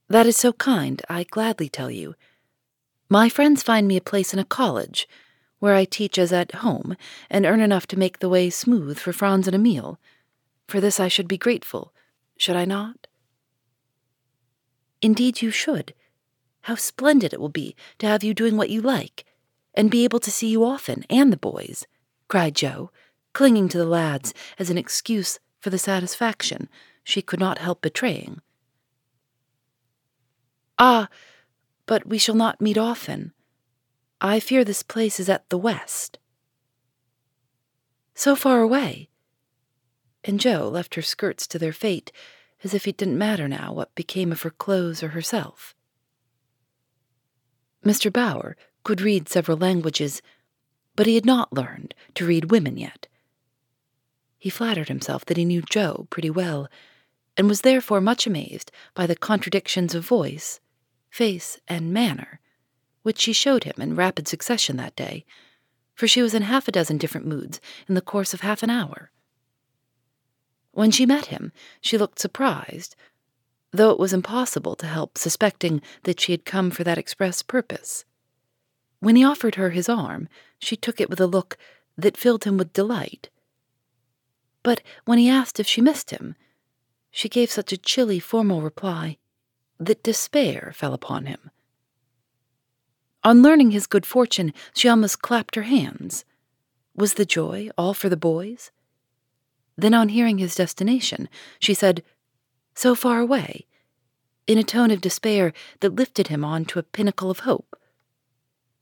That 0.08 0.26
is 0.26 0.37
so 0.37 0.52
kind. 0.52 1.02
I 1.08 1.25
gladly 1.25 1.68
tell 1.68 1.90
you. 1.90 2.14
My 3.08 3.28
friends 3.28 3.62
find 3.62 3.87
me 3.87 3.96
a 3.96 4.00
place 4.00 4.32
in 4.32 4.38
a 4.38 4.44
college, 4.44 5.08
where 5.58 5.75
I 5.75 5.85
teach 5.85 6.18
as 6.18 6.32
at 6.32 6.56
home, 6.56 6.96
and 7.28 7.44
earn 7.44 7.61
enough 7.61 7.87
to 7.88 7.99
make 7.99 8.18
the 8.18 8.28
way 8.28 8.50
smooth 8.50 8.99
for 8.99 9.12
Franz 9.12 9.46
and 9.46 9.54
Emil. 9.54 9.99
For 10.68 10.80
this 10.80 10.99
I 10.99 11.08
should 11.08 11.28
be 11.28 11.38
grateful, 11.38 11.92
should 12.37 12.56
I 12.56 12.64
not? 12.64 13.06
Indeed, 15.02 15.42
you 15.42 15.50
should. 15.50 15.92
How 16.62 16.75
splendid 16.75 17.32
it 17.32 17.40
will 17.40 17.49
be 17.49 17.76
to 17.99 18.06
have 18.06 18.25
you 18.25 18.35
doing 18.35 18.56
what 18.56 18.70
you 18.70 18.80
like, 18.80 19.25
and 19.76 19.90
be 19.90 20.04
able 20.04 20.21
to 20.21 20.30
see 20.30 20.49
you 20.49 20.64
often, 20.64 21.04
and 21.11 21.33
the 21.33 21.37
boys, 21.37 21.87
cried 22.28 22.54
Jo, 22.54 22.90
clinging 23.33 23.68
to 23.68 23.78
the 23.78 23.85
lads 23.85 24.33
as 24.59 24.71
an 24.71 24.78
excuse 24.78 25.38
for 25.61 25.71
the 25.71 25.78
satisfaction 25.78 26.68
she 27.04 27.23
could 27.23 27.38
not 27.38 27.59
help 27.59 27.83
betraying. 27.83 28.40
Ah, 30.78 31.09
but 31.87 32.06
we 32.06 32.18
shall 32.18 32.35
not 32.35 32.61
meet 32.61 32.76
often. 32.76 33.33
I 34.21 34.40
fear 34.40 34.64
this 34.64 34.83
place 34.83 35.21
is 35.21 35.28
at 35.28 35.49
the 35.50 35.59
west. 35.59 36.18
So 38.14 38.35
far 38.35 38.61
away. 38.61 39.11
And 40.25 40.40
Jo 40.40 40.68
left 40.68 40.95
her 40.97 41.02
skirts 41.02 41.47
to 41.49 41.59
their 41.59 41.73
fate, 41.73 42.11
as 42.64 42.75
if 42.75 42.88
it 42.88 42.97
didn't 42.97 43.18
matter 43.18 43.47
now 43.47 43.73
what 43.73 43.95
became 43.95 44.33
of 44.33 44.42
her 44.42 44.50
clothes 44.50 45.02
or 45.02 45.09
herself. 45.09 45.75
Mr. 47.85 48.11
Bhaer 48.11 48.54
could 48.86 49.00
read 49.00 49.28
several 49.28 49.58
languages, 49.58 50.22
but 50.94 51.08
he 51.08 51.16
had 51.16 51.26
not 51.26 51.52
learned 51.52 51.92
to 52.14 52.24
read 52.24 52.52
women 52.52 52.76
yet. 52.76 53.08
He 54.38 54.48
flattered 54.48 54.86
himself 54.86 55.24
that 55.24 55.36
he 55.36 55.44
knew 55.44 55.60
Jo 55.60 56.06
pretty 56.08 56.30
well, 56.30 56.68
and 57.36 57.48
was 57.48 57.62
therefore 57.62 58.00
much 58.00 58.28
amazed 58.28 58.70
by 58.94 59.08
the 59.08 59.16
contradictions 59.16 59.92
of 59.92 60.06
voice, 60.06 60.60
face, 61.10 61.58
and 61.66 61.92
manner 61.92 62.38
which 63.02 63.20
she 63.20 63.32
showed 63.32 63.64
him 63.64 63.74
in 63.78 63.96
rapid 63.96 64.28
succession 64.28 64.76
that 64.76 64.94
day, 64.94 65.24
for 65.94 66.06
she 66.06 66.22
was 66.22 66.34
in 66.34 66.42
half 66.42 66.68
a 66.68 66.72
dozen 66.72 66.96
different 66.96 67.26
moods 67.26 67.60
in 67.88 67.96
the 67.96 68.00
course 68.00 68.32
of 68.34 68.42
half 68.42 68.62
an 68.62 68.70
hour. 68.70 69.10
When 70.70 70.92
she 70.92 71.06
met 71.06 71.26
him, 71.26 71.50
she 71.80 71.98
looked 71.98 72.20
surprised, 72.20 72.94
though 73.72 73.90
it 73.90 73.98
was 73.98 74.12
impossible 74.12 74.76
to 74.76 74.86
help 74.86 75.18
suspecting 75.18 75.82
that 76.04 76.20
she 76.20 76.30
had 76.30 76.44
come 76.44 76.70
for 76.70 76.84
that 76.84 76.98
express 76.98 77.42
purpose. 77.42 78.04
When 79.00 79.16
he 79.16 79.24
offered 79.24 79.56
her 79.56 79.70
his 79.70 79.88
arm, 79.88 80.28
she 80.58 80.76
took 80.76 81.00
it 81.00 81.10
with 81.10 81.20
a 81.20 81.26
look 81.26 81.56
that 81.96 82.16
filled 82.16 82.44
him 82.44 82.56
with 82.56 82.72
delight. 82.72 83.28
But 84.62 84.82
when 85.04 85.18
he 85.18 85.28
asked 85.28 85.60
if 85.60 85.66
she 85.66 85.80
missed 85.80 86.10
him, 86.10 86.34
she 87.10 87.28
gave 87.28 87.50
such 87.50 87.72
a 87.72 87.78
chilly, 87.78 88.18
formal 88.18 88.62
reply 88.62 89.16
that 89.78 90.02
despair 90.02 90.72
fell 90.74 90.92
upon 90.94 91.26
him. 91.26 91.50
On 93.22 93.42
learning 93.42 93.70
his 93.72 93.86
good 93.86 94.06
fortune, 94.06 94.52
she 94.74 94.88
almost 94.88 95.22
clapped 95.22 95.54
her 95.56 95.62
hands. 95.62 96.24
Was 96.94 97.14
the 97.14 97.26
joy 97.26 97.70
all 97.76 97.94
for 97.94 98.08
the 98.08 98.16
boys? 98.16 98.70
Then, 99.76 99.94
on 99.94 100.10
hearing 100.10 100.38
his 100.38 100.54
destination, 100.54 101.28
she 101.58 101.74
said, 101.74 102.02
So 102.74 102.94
far 102.94 103.20
away, 103.20 103.66
in 104.46 104.58
a 104.58 104.64
tone 104.64 104.90
of 104.90 105.00
despair 105.00 105.52
that 105.80 105.96
lifted 105.96 106.28
him 106.28 106.44
on 106.44 106.64
to 106.66 106.78
a 106.78 106.84
pinnacle 106.84 107.30
of 107.30 107.40
hope. 107.40 107.78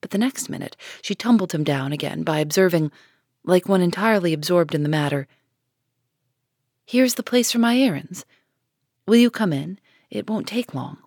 But 0.04 0.10
the 0.10 0.18
next 0.18 0.50
minute, 0.50 0.76
she 1.00 1.14
tumbled 1.14 1.52
him 1.52 1.64
down 1.64 1.90
again 1.90 2.24
by 2.24 2.40
observing, 2.40 2.92
like 3.42 3.70
one 3.70 3.80
entirely 3.80 4.34
absorbed 4.34 4.74
in 4.74 4.82
the 4.82 4.88
matter, 4.90 5.26
Here's 6.84 7.14
the 7.14 7.22
place 7.22 7.50
for 7.50 7.58
my 7.58 7.78
errands. 7.78 8.26
Will 9.06 9.16
you 9.16 9.30
come 9.30 9.50
in? 9.50 9.78
It 10.10 10.28
won't 10.28 10.46
take 10.46 10.74
long. 10.74 10.98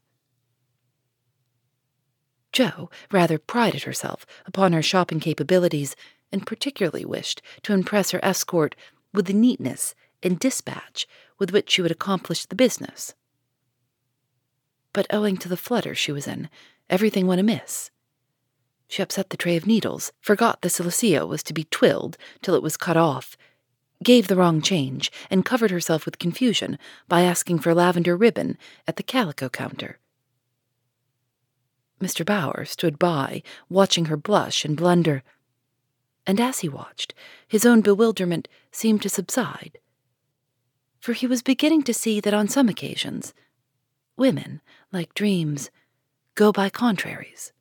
Jo 2.51 2.89
rather 3.11 3.37
prided 3.37 3.83
herself 3.83 4.25
upon 4.47 4.73
her 4.73 4.81
shopping 4.81 5.19
capabilities 5.19 5.95
and 6.31 6.47
particularly 6.47 7.05
wished 7.05 7.43
to 7.61 7.73
impress 7.73 8.09
her 8.09 8.25
escort 8.25 8.75
with 9.13 9.27
the 9.27 9.33
neatness 9.33 9.93
and 10.23 10.39
dispatch 10.39 11.05
with 11.37 11.51
which 11.51 11.69
she 11.69 11.83
would 11.83 11.91
accomplish 11.91 12.47
the 12.47 12.55
business. 12.55 13.13
But 14.91 15.05
owing 15.11 15.37
to 15.37 15.47
the 15.47 15.55
flutter 15.55 15.93
she 15.93 16.11
was 16.11 16.25
in, 16.27 16.49
everything 16.89 17.27
went 17.27 17.41
amiss. 17.41 17.91
She 18.88 19.01
upset 19.01 19.29
the 19.29 19.38
tray 19.38 19.58
of 19.58 19.67
needles, 19.67 20.12
forgot 20.22 20.62
the 20.62 20.70
silesia 20.70 21.25
was 21.25 21.44
to 21.44 21.53
be 21.53 21.65
twilled 21.65 22.17
till 22.41 22.56
it 22.56 22.63
was 22.63 22.77
cut 22.77 22.98
off, 22.98 23.38
gave 24.03 24.27
the 24.27 24.36
wrong 24.36 24.62
change, 24.62 25.12
and 25.29 25.46
covered 25.46 25.72
herself 25.72 26.06
with 26.06 26.20
confusion 26.20 26.77
by 27.08 27.22
asking 27.22 27.60
for 27.60 27.74
lavender 27.74 28.15
ribbon 28.15 28.58
at 28.88 28.96
the 28.96 29.03
calico 29.03 29.50
counter. 29.50 30.00
Mr. 32.00 32.24
Bhaer 32.24 32.65
stood 32.67 33.00
by, 33.00 33.41
watching 33.70 34.06
her 34.06 34.17
blush 34.17 34.63
and 34.63 34.77
blunder. 34.77 35.24
And 36.27 36.39
as 36.39 36.60
he 36.60 36.70
watched, 36.70 37.13
his 37.48 37.65
own 37.65 37.82
bewilderment 37.82 38.48
seemed 38.72 39.01
to 39.01 39.10
subside. 39.10 39.79
For 41.00 41.13
he 41.13 41.25
was 41.25 41.41
beginning 41.41 41.84
to 41.84 41.94
see 41.94 42.20
that 42.20 42.34
on 42.34 42.48
some 42.48 42.70
occasions, 42.70 43.34
women, 44.15 44.62
like 44.91 45.13
dreams, 45.13 45.72
go 46.36 46.51
by 46.51 46.70
contraries. 46.70 47.51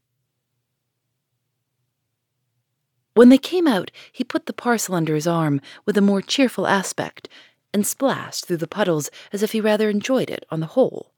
When 3.16 3.30
they 3.30 3.38
came 3.38 3.66
out, 3.66 3.90
he 4.12 4.24
put 4.24 4.44
the 4.44 4.52
parcel 4.52 4.94
under 4.94 5.14
his 5.14 5.26
arm 5.26 5.62
with 5.86 5.96
a 5.96 6.02
more 6.02 6.20
cheerful 6.20 6.66
aspect 6.66 7.30
and 7.72 7.86
splashed 7.86 8.44
through 8.44 8.58
the 8.58 8.68
puddles 8.68 9.10
as 9.32 9.42
if 9.42 9.52
he 9.52 9.60
rather 9.60 9.88
enjoyed 9.88 10.28
it 10.28 10.44
on 10.50 10.60
the 10.60 10.66
whole. 10.76 11.14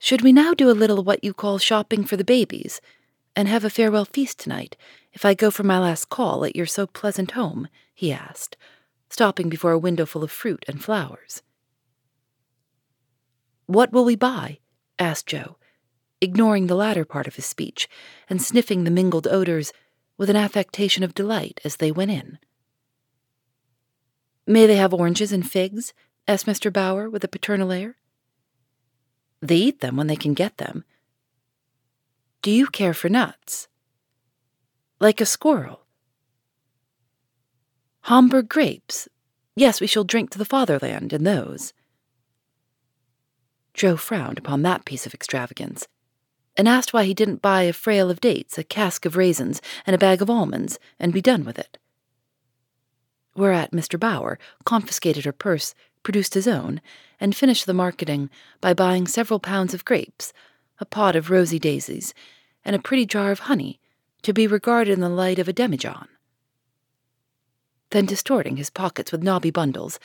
Should 0.00 0.22
we 0.22 0.32
now 0.32 0.52
do 0.52 0.68
a 0.68 0.72
little 0.72 1.04
what 1.04 1.22
you 1.22 1.32
call 1.32 1.58
shopping 1.58 2.04
for 2.04 2.16
the 2.16 2.24
babies, 2.24 2.80
and 3.36 3.46
have 3.46 3.64
a 3.64 3.70
farewell 3.70 4.04
feast 4.04 4.40
tonight, 4.40 4.76
if 5.12 5.24
I 5.24 5.34
go 5.34 5.48
for 5.48 5.62
my 5.62 5.78
last 5.78 6.08
call 6.08 6.44
at 6.44 6.56
your 6.56 6.66
so 6.66 6.88
pleasant 6.88 7.30
home? 7.30 7.68
he 7.94 8.10
asked, 8.10 8.56
stopping 9.08 9.48
before 9.48 9.70
a 9.70 9.78
window 9.78 10.06
full 10.06 10.24
of 10.24 10.32
fruit 10.32 10.64
and 10.66 10.82
flowers. 10.82 11.42
What 13.66 13.92
will 13.92 14.04
we 14.04 14.16
buy? 14.16 14.58
asked 14.98 15.28
Jo, 15.28 15.56
ignoring 16.20 16.66
the 16.66 16.74
latter 16.74 17.04
part 17.04 17.28
of 17.28 17.36
his 17.36 17.46
speech, 17.46 17.88
and 18.28 18.42
sniffing 18.42 18.82
the 18.82 18.90
mingled 18.90 19.28
odors 19.28 19.72
with 20.16 20.30
an 20.30 20.36
affectation 20.36 21.02
of 21.02 21.14
delight 21.14 21.60
as 21.64 21.76
they 21.76 21.90
went 21.92 22.10
in. 22.10 22.38
May 24.46 24.66
they 24.66 24.76
have 24.76 24.94
oranges 24.94 25.32
and 25.32 25.48
figs? 25.48 25.92
asked 26.28 26.46
Mr. 26.46 26.72
Bhaer 26.72 27.10
with 27.10 27.24
a 27.24 27.28
paternal 27.28 27.72
air. 27.72 27.96
They 29.40 29.56
eat 29.56 29.80
them 29.80 29.96
when 29.96 30.06
they 30.06 30.16
can 30.16 30.34
get 30.34 30.56
them. 30.56 30.84
Do 32.42 32.50
you 32.50 32.66
care 32.66 32.94
for 32.94 33.08
nuts? 33.08 33.68
Like 34.98 35.20
a 35.20 35.26
squirrel. 35.26 35.82
Hamburg 38.02 38.48
grapes. 38.48 39.08
Yes, 39.56 39.80
we 39.80 39.86
shall 39.86 40.04
drink 40.04 40.30
to 40.30 40.38
the 40.38 40.44
fatherland 40.44 41.12
in 41.12 41.24
those. 41.24 41.72
Jo 43.74 43.96
frowned 43.96 44.38
upon 44.38 44.62
that 44.62 44.84
piece 44.84 45.06
of 45.06 45.12
extravagance, 45.12 45.86
and 46.56 46.68
asked 46.68 46.92
why 46.92 47.04
he 47.04 47.14
didn't 47.14 47.42
buy 47.42 47.62
a 47.62 47.72
frail 47.72 48.10
of 48.10 48.20
dates, 48.20 48.58
a 48.58 48.64
cask 48.64 49.04
of 49.04 49.16
raisins, 49.16 49.60
and 49.86 49.94
a 49.94 49.98
bag 49.98 50.22
of 50.22 50.30
almonds, 50.30 50.78
and 50.98 51.12
be 51.12 51.20
done 51.20 51.44
with 51.44 51.58
it. 51.58 51.78
Whereat 53.34 53.72
Mr. 53.72 53.98
Bhaer 53.98 54.38
confiscated 54.64 55.24
her 55.24 55.32
purse 55.32 55.74
produced 56.06 56.34
his 56.34 56.46
own, 56.46 56.80
and 57.18 57.34
finished 57.34 57.66
the 57.66 57.74
marketing 57.74 58.30
by 58.60 58.72
buying 58.72 59.08
several 59.08 59.40
pounds 59.40 59.74
of 59.74 59.84
grapes, 59.84 60.32
a 60.78 60.84
pot 60.84 61.16
of 61.16 61.30
rosy 61.30 61.58
daisies, 61.58 62.14
and 62.64 62.76
a 62.76 62.78
pretty 62.78 63.04
jar 63.04 63.32
of 63.32 63.40
honey, 63.40 63.80
to 64.22 64.32
be 64.32 64.46
regarded 64.46 64.92
in 64.92 65.00
the 65.00 65.08
light 65.08 65.40
of 65.40 65.48
a 65.48 65.52
demijohn. 65.52 66.06
Then, 67.90 68.06
distorting 68.06 68.56
his 68.56 68.70
pockets 68.70 69.10
with 69.10 69.24
knobby 69.24 69.50
bundles, 69.50 69.98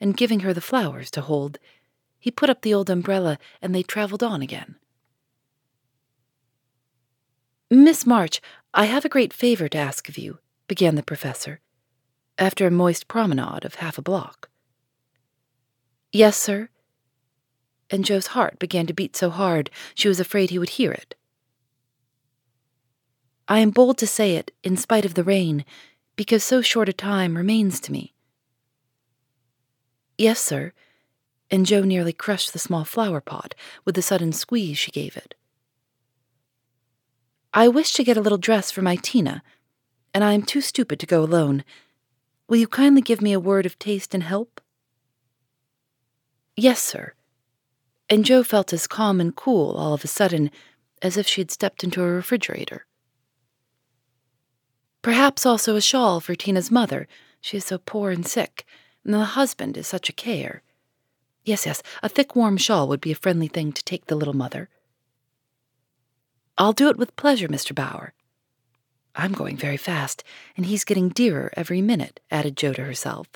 and 0.00 0.16
giving 0.16 0.40
her 0.40 0.54
the 0.54 0.62
flowers 0.62 1.10
to 1.10 1.20
hold, 1.20 1.58
he 2.18 2.30
put 2.30 2.48
up 2.48 2.62
the 2.62 2.72
old 2.72 2.88
umbrella 2.88 3.38
and 3.60 3.74
they 3.74 3.82
travelled 3.82 4.22
on 4.22 4.40
again. 4.40 4.76
Miss 7.74 8.04
March, 8.04 8.42
I 8.74 8.84
have 8.84 9.06
a 9.06 9.08
great 9.08 9.32
favor 9.32 9.66
to 9.66 9.78
ask 9.78 10.06
of 10.06 10.18
you, 10.18 10.40
began 10.68 10.94
the 10.94 11.02
professor, 11.02 11.60
after 12.36 12.66
a 12.66 12.70
moist 12.70 13.08
promenade 13.08 13.64
of 13.64 13.76
half 13.76 13.96
a 13.96 14.02
block. 14.02 14.50
Yes, 16.12 16.36
sir? 16.36 16.68
And 17.88 18.04
Jo's 18.04 18.26
heart 18.36 18.58
began 18.58 18.86
to 18.88 18.92
beat 18.92 19.16
so 19.16 19.30
hard 19.30 19.70
she 19.94 20.06
was 20.06 20.20
afraid 20.20 20.50
he 20.50 20.58
would 20.58 20.76
hear 20.76 20.92
it. 20.92 21.14
I 23.48 23.60
am 23.60 23.70
bold 23.70 23.96
to 23.98 24.06
say 24.06 24.36
it, 24.36 24.50
in 24.62 24.76
spite 24.76 25.06
of 25.06 25.14
the 25.14 25.24
rain, 25.24 25.64
because 26.14 26.44
so 26.44 26.60
short 26.60 26.90
a 26.90 26.92
time 26.92 27.38
remains 27.38 27.80
to 27.80 27.92
me. 27.92 28.12
Yes, 30.18 30.42
sir. 30.42 30.74
And 31.50 31.64
Jo 31.64 31.84
nearly 31.84 32.12
crushed 32.12 32.52
the 32.52 32.58
small 32.58 32.84
flower 32.84 33.22
pot 33.22 33.54
with 33.86 33.94
the 33.94 34.02
sudden 34.02 34.32
squeeze 34.32 34.76
she 34.76 34.90
gave 34.90 35.16
it. 35.16 35.34
I 37.54 37.68
wish 37.68 37.92
to 37.94 38.04
get 38.04 38.16
a 38.16 38.20
little 38.20 38.38
dress 38.38 38.70
for 38.70 38.80
my 38.80 38.96
Tina, 38.96 39.42
and 40.14 40.24
I 40.24 40.32
am 40.32 40.42
too 40.42 40.62
stupid 40.62 40.98
to 41.00 41.06
go 41.06 41.22
alone. 41.22 41.64
Will 42.48 42.56
you 42.56 42.66
kindly 42.66 43.02
give 43.02 43.20
me 43.20 43.34
a 43.34 43.40
word 43.40 43.66
of 43.66 43.78
taste 43.78 44.14
and 44.14 44.22
help? 44.22 44.60
Yes, 46.56 46.80
sir. 46.80 47.12
And 48.08 48.24
Jo 48.24 48.42
felt 48.42 48.72
as 48.72 48.86
calm 48.86 49.20
and 49.20 49.36
cool 49.36 49.74
all 49.76 49.92
of 49.92 50.02
a 50.02 50.06
sudden 50.08 50.50
as 51.02 51.18
if 51.18 51.26
she 51.26 51.42
had 51.42 51.50
stepped 51.50 51.84
into 51.84 52.02
a 52.02 52.06
refrigerator. 52.06 52.86
Perhaps 55.02 55.44
also 55.44 55.76
a 55.76 55.80
shawl 55.80 56.20
for 56.20 56.34
Tina's 56.34 56.70
mother. 56.70 57.06
She 57.40 57.58
is 57.58 57.64
so 57.66 57.76
poor 57.76 58.10
and 58.10 58.26
sick, 58.26 58.64
and 59.04 59.12
the 59.12 59.24
husband 59.24 59.76
is 59.76 59.86
such 59.86 60.08
a 60.08 60.12
care. 60.12 60.62
Yes, 61.44 61.66
yes, 61.66 61.82
a 62.02 62.08
thick 62.08 62.34
warm 62.36 62.56
shawl 62.56 62.88
would 62.88 63.00
be 63.00 63.12
a 63.12 63.16
friendly 63.16 63.48
thing 63.48 63.72
to 63.72 63.84
take 63.84 64.06
the 64.06 64.14
little 64.14 64.36
mother. 64.36 64.68
I'll 66.58 66.72
do 66.72 66.88
it 66.88 66.96
with 66.96 67.16
pleasure, 67.16 67.48
Mr. 67.48 67.74
Bhaer. 67.74 68.12
I'm 69.14 69.32
going 69.32 69.56
very 69.56 69.76
fast, 69.76 70.24
and 70.56 70.66
he's 70.66 70.84
getting 70.84 71.08
dearer 71.08 71.52
every 71.56 71.82
minute, 71.82 72.20
added 72.30 72.56
Jo 72.56 72.72
to 72.72 72.84
herself. 72.84 73.26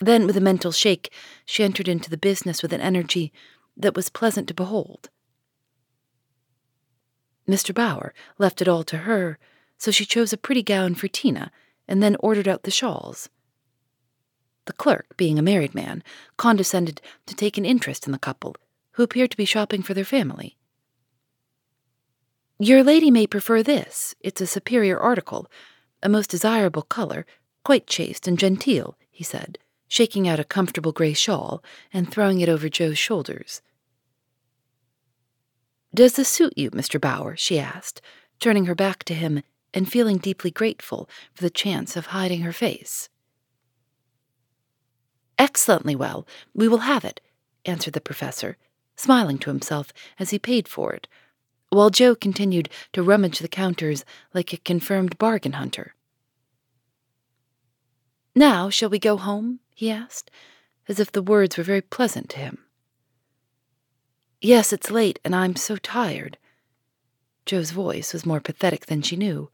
Then, 0.00 0.26
with 0.26 0.36
a 0.36 0.40
mental 0.40 0.72
shake, 0.72 1.12
she 1.44 1.64
entered 1.64 1.88
into 1.88 2.10
the 2.10 2.16
business 2.16 2.62
with 2.62 2.72
an 2.72 2.80
energy 2.80 3.32
that 3.76 3.96
was 3.96 4.08
pleasant 4.08 4.48
to 4.48 4.54
behold. 4.54 5.08
Mr. 7.48 7.74
Bhaer 7.74 8.12
left 8.38 8.62
it 8.62 8.68
all 8.68 8.84
to 8.84 8.98
her 8.98 9.38
so 9.78 9.90
she 9.90 10.06
chose 10.06 10.32
a 10.32 10.38
pretty 10.38 10.62
gown 10.62 10.94
for 10.94 11.08
Tina 11.08 11.50
and 11.86 12.02
then 12.02 12.16
ordered 12.20 12.48
out 12.48 12.62
the 12.62 12.70
shawls. 12.70 13.28
The 14.64 14.72
clerk, 14.72 15.14
being 15.18 15.38
a 15.38 15.42
married 15.42 15.74
man, 15.74 16.02
condescended 16.38 17.02
to 17.26 17.34
take 17.34 17.58
an 17.58 17.66
interest 17.66 18.06
in 18.06 18.12
the 18.12 18.18
couple, 18.18 18.56
who 18.92 19.02
appeared 19.02 19.30
to 19.32 19.36
be 19.36 19.44
shopping 19.44 19.82
for 19.82 19.92
their 19.92 20.04
family. 20.04 20.56
Your 22.58 22.84
lady 22.84 23.10
may 23.10 23.26
prefer 23.26 23.62
this. 23.62 24.14
It's 24.20 24.40
a 24.40 24.46
superior 24.46 24.98
article, 24.98 25.50
a 26.02 26.08
most 26.08 26.30
desirable 26.30 26.82
color, 26.82 27.26
quite 27.64 27.88
chaste 27.88 28.28
and 28.28 28.38
genteel, 28.38 28.96
he 29.10 29.24
said, 29.24 29.58
shaking 29.88 30.28
out 30.28 30.38
a 30.38 30.44
comfortable 30.44 30.92
gray 30.92 31.14
shawl 31.14 31.64
and 31.92 32.10
throwing 32.10 32.40
it 32.40 32.48
over 32.48 32.68
Jo's 32.68 32.98
shoulders. 32.98 33.60
Does 35.92 36.14
this 36.14 36.28
suit 36.28 36.52
you, 36.56 36.70
Mr. 36.70 37.00
Bhaer? 37.00 37.36
she 37.36 37.58
asked, 37.58 38.00
turning 38.38 38.66
her 38.66 38.74
back 38.74 39.02
to 39.04 39.14
him 39.14 39.42
and 39.72 39.90
feeling 39.90 40.18
deeply 40.18 40.52
grateful 40.52 41.08
for 41.34 41.42
the 41.42 41.50
chance 41.50 41.96
of 41.96 42.06
hiding 42.06 42.42
her 42.42 42.52
face. 42.52 43.08
Excellently 45.38 45.96
well. 45.96 46.24
We 46.54 46.68
will 46.68 46.78
have 46.78 47.04
it, 47.04 47.20
answered 47.64 47.94
the 47.94 48.00
professor, 48.00 48.56
smiling 48.94 49.38
to 49.38 49.50
himself 49.50 49.92
as 50.20 50.30
he 50.30 50.38
paid 50.38 50.68
for 50.68 50.92
it, 50.92 51.08
while 51.74 51.90
Jo 51.90 52.14
continued 52.14 52.68
to 52.92 53.02
rummage 53.02 53.40
the 53.40 53.48
counters 53.48 54.04
like 54.32 54.52
a 54.52 54.58
confirmed 54.58 55.18
bargain 55.18 55.52
hunter. 55.52 55.94
Now, 58.34 58.70
shall 58.70 58.88
we 58.88 58.98
go 58.98 59.16
home? 59.16 59.60
he 59.74 59.90
asked, 59.90 60.30
as 60.88 60.98
if 60.98 61.12
the 61.12 61.22
words 61.22 61.56
were 61.56 61.64
very 61.64 61.82
pleasant 61.82 62.30
to 62.30 62.38
him. 62.38 62.58
Yes, 64.40 64.72
it's 64.72 64.90
late, 64.90 65.18
and 65.24 65.34
I'm 65.34 65.56
so 65.56 65.76
tired. 65.76 66.36
Jo's 67.46 67.70
voice 67.70 68.12
was 68.12 68.26
more 68.26 68.40
pathetic 68.40 68.86
than 68.86 69.02
she 69.02 69.16
knew. 69.16 69.50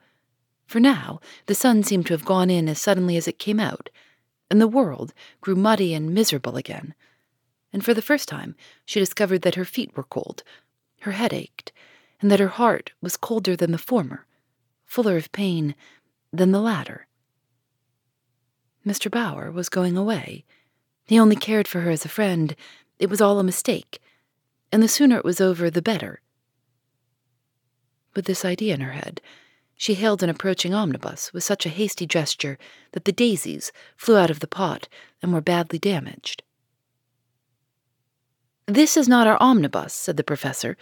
For 0.67 0.81
now, 0.81 1.21
the 1.47 1.55
sun 1.55 1.83
seemed 1.83 2.07
to 2.07 2.15
have 2.15 2.25
gone 2.25 2.51
in 2.51 2.69
as 2.69 2.81
suddenly 2.81 3.17
as 3.17 3.29
it 3.29 3.39
came 3.39 3.61
out, 3.61 3.91
and 4.51 4.61
the 4.61 4.69
world 4.69 5.13
grew 5.41 5.55
muddy 5.55 5.95
and 5.95 6.15
miserable 6.15 6.57
again. 6.57 6.95
And 7.73 7.85
for 7.85 7.95
the 7.95 8.03
first 8.03 8.29
time, 8.29 8.57
she 8.85 8.99
discovered 8.99 9.43
that 9.43 9.55
her 9.55 9.65
feet 9.65 9.97
were 9.97 10.05
cold, 10.05 10.43
her 11.01 11.13
head 11.13 11.33
ached, 11.33 11.73
and 12.21 12.31
that 12.31 12.41
her 12.41 12.49
heart 12.49 12.93
was 13.01 13.17
colder 13.17 13.57
than 13.57 13.73
the 13.73 13.79
former, 13.79 14.27
fuller 14.85 15.17
of 15.17 15.33
pain 15.33 15.75
than 16.33 16.53
the 16.53 16.61
latter. 16.61 17.07
Mr. 18.87 19.11
Bhaer 19.11 19.53
was 19.53 19.69
going 19.69 19.97
away. 19.97 20.45
He 21.07 21.19
only 21.19 21.37
cared 21.37 21.69
for 21.69 21.81
her 21.81 21.91
as 21.91 22.05
a 22.05 22.09
friend. 22.09 22.55
It 22.99 23.11
was 23.11 23.21
all 23.21 23.39
a 23.39 23.45
mistake, 23.45 24.01
and 24.73 24.83
the 24.83 24.89
sooner 24.89 25.17
it 25.17 25.25
was 25.25 25.41
over, 25.41 25.71
the 25.71 25.83
better. 25.83 26.21
With 28.15 28.25
this 28.25 28.45
idea 28.45 28.75
in 28.75 28.81
her 28.81 28.93
head, 28.93 29.21
she 29.77 29.95
hailed 29.95 30.23
an 30.23 30.29
approaching 30.29 30.75
omnibus 30.75 31.33
with 31.33 31.43
such 31.43 31.65
a 31.65 31.71
hasty 31.71 32.07
gesture 32.07 32.59
that 32.93 33.07
the 33.07 33.13
daisies 33.13 33.73
flew 33.97 34.17
out 34.17 34.31
of 34.31 34.41
the 34.41 34.47
pot 34.47 34.89
and 35.23 35.33
were 35.33 35.41
badly 35.41 35.79
damaged. 35.79 36.43
This 38.67 38.97
is 38.97 39.09
not 39.09 39.27
our 39.27 39.39
omnibus, 39.41 39.95
said 39.95 40.17
the 40.17 40.23
professor, 40.23 40.77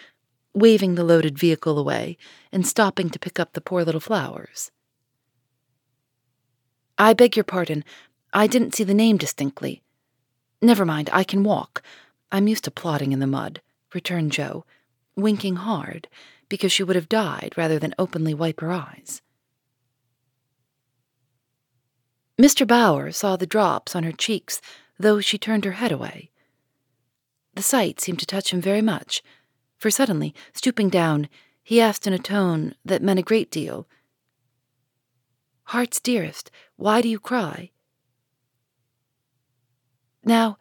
waving 0.54 0.94
the 0.94 1.04
loaded 1.04 1.38
vehicle 1.38 1.78
away 1.78 2.16
and 2.52 2.66
stopping 2.66 3.10
to 3.10 3.18
pick 3.18 3.38
up 3.38 3.52
the 3.52 3.60
poor 3.60 3.84
little 3.84 4.00
flowers. 4.00 4.70
I 6.96 7.14
beg 7.14 7.36
your 7.36 7.44
pardon. 7.44 7.84
I 8.32 8.46
didn't 8.46 8.74
see 8.74 8.84
the 8.84 8.94
name 8.94 9.16
distinctly. 9.16 9.82
Never 10.60 10.84
mind, 10.84 11.08
I 11.12 11.22
can 11.22 11.44
walk. 11.44 11.82
I'm 12.32 12.48
used 12.48 12.64
to 12.64 12.70
plodding 12.70 13.12
in 13.12 13.20
the 13.20 13.26
mud, 13.26 13.60
returned 13.94 14.32
Jo, 14.32 14.64
winking 15.16 15.56
hard 15.56 16.08
because 16.48 16.72
she 16.72 16.82
would 16.82 16.96
have 16.96 17.08
died 17.08 17.54
rather 17.56 17.78
than 17.78 17.94
openly 17.98 18.34
wipe 18.34 18.60
her 18.60 18.72
eyes. 18.72 19.22
Mr. 22.40 22.66
Bhaer 22.66 23.12
saw 23.12 23.36
the 23.36 23.46
drops 23.46 23.96
on 23.96 24.04
her 24.04 24.12
cheeks, 24.12 24.60
though 24.98 25.20
she 25.20 25.38
turned 25.38 25.64
her 25.64 25.72
head 25.72 25.92
away. 25.92 26.30
The 27.54 27.62
sight 27.62 28.00
seemed 28.00 28.20
to 28.20 28.26
touch 28.26 28.52
him 28.52 28.60
very 28.60 28.82
much, 28.82 29.22
for 29.78 29.90
suddenly, 29.90 30.34
stooping 30.52 30.88
down, 30.88 31.28
he 31.62 31.80
asked 31.80 32.06
in 32.06 32.12
a 32.12 32.18
tone 32.18 32.74
that 32.84 33.02
meant 33.02 33.18
a 33.18 33.22
great 33.22 33.50
deal 33.50 33.88
Heart's 35.64 36.00
dearest, 36.00 36.50
why 36.76 37.02
do 37.02 37.08
you 37.08 37.18
cry? 37.18 37.70
Now, 40.24 40.56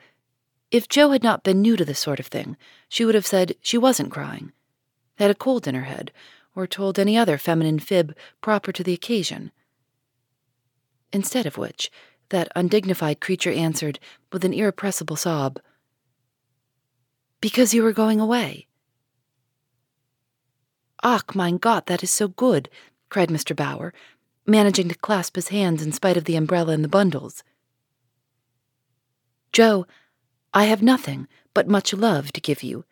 if 0.70 0.90
Jo 0.90 1.12
had 1.12 1.24
not 1.24 1.44
been 1.44 1.62
new 1.62 1.78
to 1.78 1.86
this 1.86 2.00
sort 2.00 2.20
of 2.20 2.28
thing, 2.28 2.58
she 2.90 3.06
would 3.06 3.16
have 3.16 3.26
said 3.26 3.56
she 3.62 3.78
wasn't 3.78 4.12
crying 4.12 4.52
had 5.18 5.32
a 5.32 5.36
cold 5.36 5.68
in 5.68 5.76
her 5.76 5.84
head, 5.84 6.12
or 6.56 6.66
told 6.66 6.98
any 6.98 7.18
other 7.18 7.38
feminine 7.38 7.80
fib 7.80 8.16
proper 8.42 8.72
to 8.72 8.84
the 8.84 8.94
occasion. 8.94 9.52
Instead 11.12 11.46
of 11.46 11.58
which, 11.58 11.92
that 12.30 12.52
undignified 12.56 13.20
creature 13.20 13.52
answered 13.52 14.00
with 14.32 14.44
an 14.44 14.54
irrepressible 14.54 15.16
sob, 15.16 15.60
Because 17.42 17.74
you 17.74 17.84
were 17.84 17.94
going 17.94 18.20
away. 18.20 18.67
Ach, 21.10 21.34
mein 21.34 21.58
Gott, 21.58 21.86
that 21.86 22.04
is 22.04 22.12
so 22.12 22.28
good, 22.28 22.70
cried 23.08 23.30
Mr. 23.30 23.56
Bhaer, 23.56 23.94
managing 24.46 24.90
to 24.90 24.96
clasp 24.96 25.38
his 25.38 25.48
hands 25.48 25.82
in 25.82 25.94
spite 25.94 26.18
of 26.18 26.26
the 26.26 26.36
umbrella 26.36 26.74
and 26.74 26.84
the 26.84 26.90
bundles. 26.90 27.44
Jo, 29.54 29.88
I 30.54 30.66
have 30.66 30.82
nothing 30.84 31.30
but 31.54 31.70
much 31.70 31.94
love 31.94 32.34
to 32.34 32.42
give 32.42 32.62
you, 32.62 32.84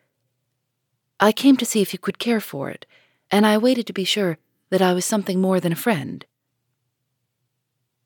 I 1.18 1.32
came 1.32 1.56
to 1.56 1.66
see 1.66 1.80
if 1.80 1.92
you 1.92 1.98
could 1.98 2.18
care 2.18 2.40
for 2.40 2.70
it, 2.70 2.84
and 3.30 3.46
I 3.46 3.56
waited 3.56 3.86
to 3.86 3.92
be 3.92 4.04
sure 4.04 4.38
that 4.70 4.82
I 4.82 4.92
was 4.92 5.04
something 5.04 5.40
more 5.40 5.60
than 5.60 5.72
a 5.72 5.76
friend. 5.76 6.24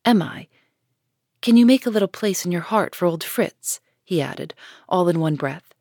Am 0.04 0.22
I? 0.22 0.46
Can 1.40 1.56
you 1.56 1.66
make 1.66 1.86
a 1.86 1.90
little 1.90 2.08
place 2.08 2.44
in 2.44 2.52
your 2.52 2.60
heart 2.62 2.94
for 2.94 3.06
old 3.06 3.24
Fritz? 3.24 3.80
he 4.04 4.20
added, 4.20 4.54
all 4.88 5.08
in 5.08 5.20
one 5.20 5.36
breath. 5.36 5.74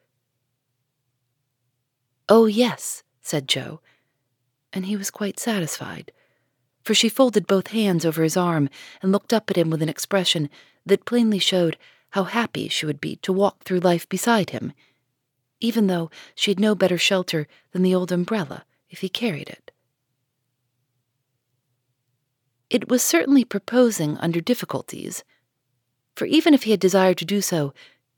Oh, 2.27 2.45
yes, 2.45 3.03
said 3.21 3.47
Jo, 3.47 3.81
and 4.73 4.85
he 4.85 4.95
was 4.95 5.11
quite 5.11 5.39
satisfied, 5.39 6.11
for 6.83 6.93
she 6.93 7.09
folded 7.09 7.47
both 7.47 7.67
hands 7.67 8.05
over 8.05 8.23
his 8.23 8.37
arm 8.37 8.69
and 9.01 9.11
looked 9.11 9.33
up 9.33 9.49
at 9.49 9.57
him 9.57 9.69
with 9.69 9.81
an 9.81 9.89
expression 9.89 10.49
that 10.85 11.05
plainly 11.05 11.39
showed 11.39 11.77
how 12.11 12.23
happy 12.23 12.67
she 12.67 12.85
would 12.85 13.01
be 13.01 13.17
to 13.17 13.33
walk 13.33 13.63
through 13.63 13.79
life 13.79 14.07
beside 14.09 14.49
him 14.49 14.73
even 15.59 15.87
though 15.87 16.09
she 16.35 16.51
had 16.51 16.59
no 16.59 16.75
better 16.75 16.97
shelter 16.97 17.47
than 17.71 17.81
the 17.81 17.93
old 17.93 18.11
umbrella 18.11 18.65
if 18.89 18.99
he 18.99 19.09
carried 19.09 19.49
it. 19.49 19.71
It 22.69 22.87
was 22.87 23.01
certainly 23.01 23.43
proposing 23.43 24.17
under 24.17 24.41
difficulties, 24.41 25.23
for 26.15 26.25
even 26.25 26.53
if 26.53 26.63
he 26.63 26.71
had 26.71 26.79
desired 26.79 27.17
to 27.17 27.25
do 27.25 27.41
so, 27.41 27.73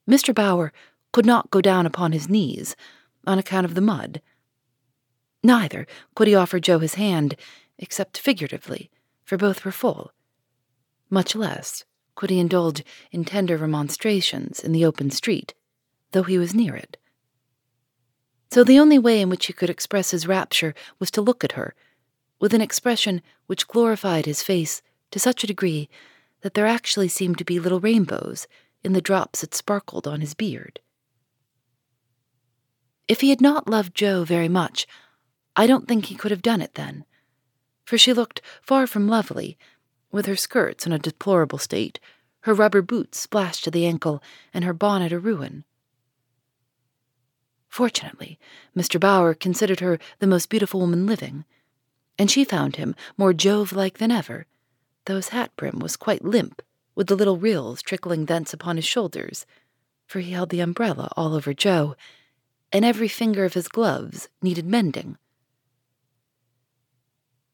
Mr. 0.10 0.34
Bhaer 0.34 0.72
could 1.12 1.26
not 1.26 1.52
go 1.52 1.62
down 1.62 1.86
upon 1.86 2.12
his 2.12 2.30
knees 2.30 2.76
on 3.26 3.40
account 3.40 3.66
of 3.66 3.76
the 3.76 3.82
mud. 3.82 4.22
Neither 5.44 5.88
could 6.16 6.28
he 6.28 6.36
offer 6.36 6.60
Jo 6.60 6.80
his 6.80 6.96
hand, 6.96 7.36
except 7.78 8.18
figuratively, 8.18 8.92
for 9.24 9.38
both 9.38 9.66
were 9.66 9.72
full. 9.72 10.12
Much 11.10 11.36
less 11.36 11.84
could 12.16 12.30
he 12.30 12.40
indulge 12.40 12.84
in 13.12 13.26
tender 13.26 13.58
remonstrations 13.58 14.60
in 14.60 14.72
the 14.72 14.86
open 14.86 15.10
street, 15.10 15.54
though 16.12 16.24
he 16.24 16.38
was 16.38 16.54
near 16.54 16.76
it. 16.76 16.98
So 18.52 18.64
the 18.64 18.80
only 18.80 19.00
way 19.00 19.22
in 19.22 19.30
which 19.30 19.46
he 19.46 19.54
could 19.54 19.70
express 19.70 20.12
his 20.12 20.28
rapture 20.28 20.76
was 21.00 21.10
to 21.12 21.22
look 21.22 21.44
at 21.44 21.54
her, 21.54 21.74
with 22.40 22.54
an 22.54 22.62
expression 22.62 23.22
which 23.48 23.68
glorified 23.68 24.26
his 24.26 24.44
face 24.44 24.82
to 25.12 25.20
such 25.20 25.44
a 25.44 25.48
degree 25.48 25.90
that 26.42 26.54
there 26.54 26.68
actually 26.68 27.08
seemed 27.08 27.38
to 27.38 27.46
be 27.46 27.60
little 27.60 27.80
rainbows 27.80 28.48
in 28.84 28.94
the 28.94 29.02
drops 29.02 29.42
that 29.42 29.56
sparkled 29.56 30.08
on 30.08 30.22
his 30.22 30.34
beard. 30.34 30.80
If 33.08 33.22
he 33.22 33.30
had 33.30 33.42
not 33.42 33.70
loved 33.70 33.96
Jo 33.96 34.24
very 34.24 34.50
much, 34.50 34.88
I 35.56 35.68
don't 35.68 35.88
think 35.88 36.06
he 36.06 36.16
could 36.16 36.32
have 36.32 36.42
done 36.42 36.62
it 36.62 36.76
then, 36.76 37.06
for 37.86 37.98
she 37.98 38.14
looked 38.14 38.42
far 38.62 38.88
from 38.88 39.08
lovely, 39.08 39.58
with 40.12 40.26
her 40.26 40.36
skirts 40.36 40.86
in 40.86 40.94
a 40.94 41.00
deplorable 41.00 41.58
state, 41.58 42.00
her 42.42 42.54
rubber 42.54 42.82
boots 42.82 43.20
splashed 43.20 43.64
to 43.66 43.72
the 43.72 43.86
ankle, 43.86 44.24
and 44.54 44.64
her 44.64 44.74
bonnet 44.74 45.12
a 45.12 45.20
ruin. 45.20 45.64
Fortunately, 47.68 48.40
Mr. 48.76 49.00
Bhaer 49.00 49.34
considered 49.34 49.80
her 49.80 50.00
the 50.20 50.28
most 50.28 50.50
beautiful 50.50 50.80
woman 50.80 51.06
living, 51.06 51.46
and 52.18 52.30
she 52.30 52.44
found 52.44 52.76
him 52.76 52.96
more 53.18 53.34
Jove 53.34 53.72
like 53.74 53.98
than 53.98 54.12
ever, 54.12 54.46
though 55.06 55.16
his 55.16 55.30
hat 55.30 55.52
brim 55.56 55.80
was 55.80 55.96
quite 55.96 56.24
limp, 56.24 56.62
with 56.96 57.08
the 57.08 57.16
little 57.16 57.38
rills 57.38 57.82
trickling 57.82 58.26
thence 58.26 58.54
upon 58.54 58.76
his 58.76 58.86
shoulders, 58.86 59.46
for 60.06 60.20
he 60.20 60.32
held 60.32 60.50
the 60.50 60.60
umbrella 60.60 61.12
all 61.16 61.34
over 61.34 61.54
Jo, 61.54 61.96
and 62.72 62.84
every 62.84 63.08
finger 63.08 63.46
of 63.46 63.54
his 63.54 63.68
gloves 63.68 64.28
needed 64.42 64.66
mending. 64.66 65.18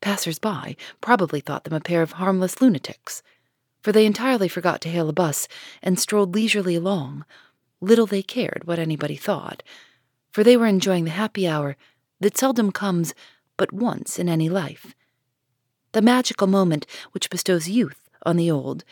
Passers 0.01 0.39
by 0.39 0.75
probably 1.01 1.39
thought 1.39 1.63
them 1.63 1.73
a 1.73 1.79
pair 1.79 2.01
of 2.01 2.13
harmless 2.13 2.62
lunatics, 2.62 3.23
for 3.81 3.91
they 3.91 4.05
entirely 4.05 4.47
forgot 4.47 4.81
to 4.81 4.89
hail 4.89 5.10
a 5.10 5.13
bus 5.13 5.47
and 5.81 5.99
strolled 5.99 6.36
leisurely 6.36 6.75
along. 6.75 7.25
Little 7.81 8.05
they 8.05 8.23
cared 8.23 8.63
what 8.65 8.79
anybody 8.79 9.15
thought, 9.15 9.63
for 10.31 10.43
they 10.43 10.57
were 10.57 10.67
enjoying 10.67 11.05
the 11.05 11.12
happy 11.12 11.47
hour 11.47 11.77
that 12.19 12.38
seldom 12.38 12.71
comes 12.71 13.13
but 13.57 13.73
once 13.73 14.19
in 14.19 14.29
any 14.29 14.49
life. 14.49 14.93
The 15.93 16.01
magical 16.01 16.47
moment 16.47 16.86
which 17.12 17.29
bestows 17.29 17.69
youth 17.69 18.10
on 18.23 18.38
the 18.38 18.51
old, 18.51 18.83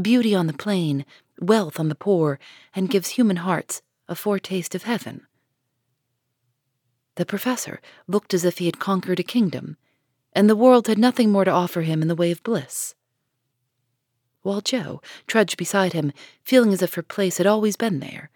beauty 0.00 0.34
on 0.34 0.46
the 0.46 0.52
plain, 0.52 1.04
wealth 1.40 1.80
on 1.80 1.88
the 1.88 1.94
poor, 1.94 2.38
and 2.74 2.90
gives 2.90 3.10
human 3.10 3.36
hearts 3.36 3.82
a 4.08 4.14
foretaste 4.14 4.74
of 4.74 4.84
heaven. 4.84 5.26
The 7.16 7.26
professor 7.26 7.80
looked 8.06 8.32
as 8.32 8.44
if 8.44 8.58
he 8.58 8.66
had 8.66 8.78
conquered 8.78 9.20
a 9.20 9.24
kingdom, 9.24 9.76
and 10.32 10.48
the 10.48 10.56
world 10.56 10.86
had 10.86 10.98
nothing 10.98 11.30
more 11.30 11.44
to 11.44 11.50
offer 11.50 11.82
him 11.82 12.02
in 12.02 12.08
the 12.08 12.14
way 12.14 12.30
of 12.30 12.42
bliss. 12.42 12.94
While 14.42 14.60
Jo 14.60 15.00
trudged 15.26 15.56
beside 15.56 15.92
him, 15.92 16.12
feeling 16.42 16.72
as 16.72 16.82
if 16.82 16.94
her 16.94 17.02
place 17.02 17.38
had 17.38 17.46
always 17.46 17.76
been 17.76 18.00
there, 18.00 18.30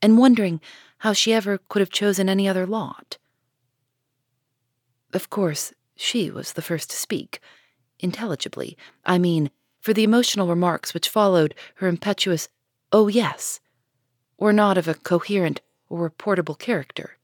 and 0.00 0.18
wondering 0.18 0.60
how 0.98 1.12
she 1.12 1.32
ever 1.32 1.58
could 1.68 1.80
have 1.80 1.90
chosen 1.90 2.28
any 2.28 2.48
other 2.48 2.66
lot. 2.66 3.18
Of 5.12 5.28
course, 5.28 5.74
she 5.96 6.30
was 6.30 6.52
the 6.52 6.62
first 6.62 6.90
to 6.90 6.96
speak, 6.96 7.40
intelligibly, 7.98 8.76
I 9.04 9.18
mean, 9.18 9.50
for 9.80 9.92
the 9.92 10.04
emotional 10.04 10.48
remarks 10.48 10.94
which 10.94 11.08
followed 11.08 11.54
her 11.76 11.88
impetuous, 11.88 12.48
oh 12.92 13.08
yes, 13.08 13.60
were 14.38 14.52
not 14.52 14.78
of 14.78 14.88
a 14.88 14.94
coherent 14.94 15.60
or 15.88 16.08
reportable 16.08 16.58
character. 16.58 17.18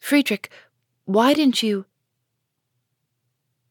Friedrich, 0.00 0.50
why 1.04 1.34
didn't 1.34 1.62
you? 1.62 1.84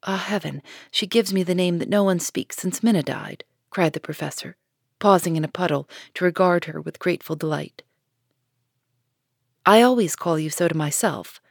Ah, 0.03 0.17
heaven, 0.17 0.61
she 0.91 1.05
gives 1.05 1.33
me 1.33 1.43
the 1.43 1.55
name 1.55 1.79
that 1.79 1.89
no 1.89 2.03
one 2.03 2.19
speaks 2.19 2.57
since 2.57 2.81
Minna 2.81 3.03
died, 3.03 3.43
cried 3.69 3.93
the 3.93 3.99
professor 3.99 4.55
pausing 4.99 5.35
in 5.35 5.43
a 5.43 5.47
puddle 5.47 5.89
to 6.13 6.25
regard 6.25 6.65
her 6.65 6.79
with 6.79 6.99
grateful 6.99 7.35
delight. 7.35 7.81
I 9.65 9.81
always 9.81 10.15
call 10.15 10.37
you 10.37 10.49
so 10.49 10.67
to 10.67 10.77
myself. 10.77 11.41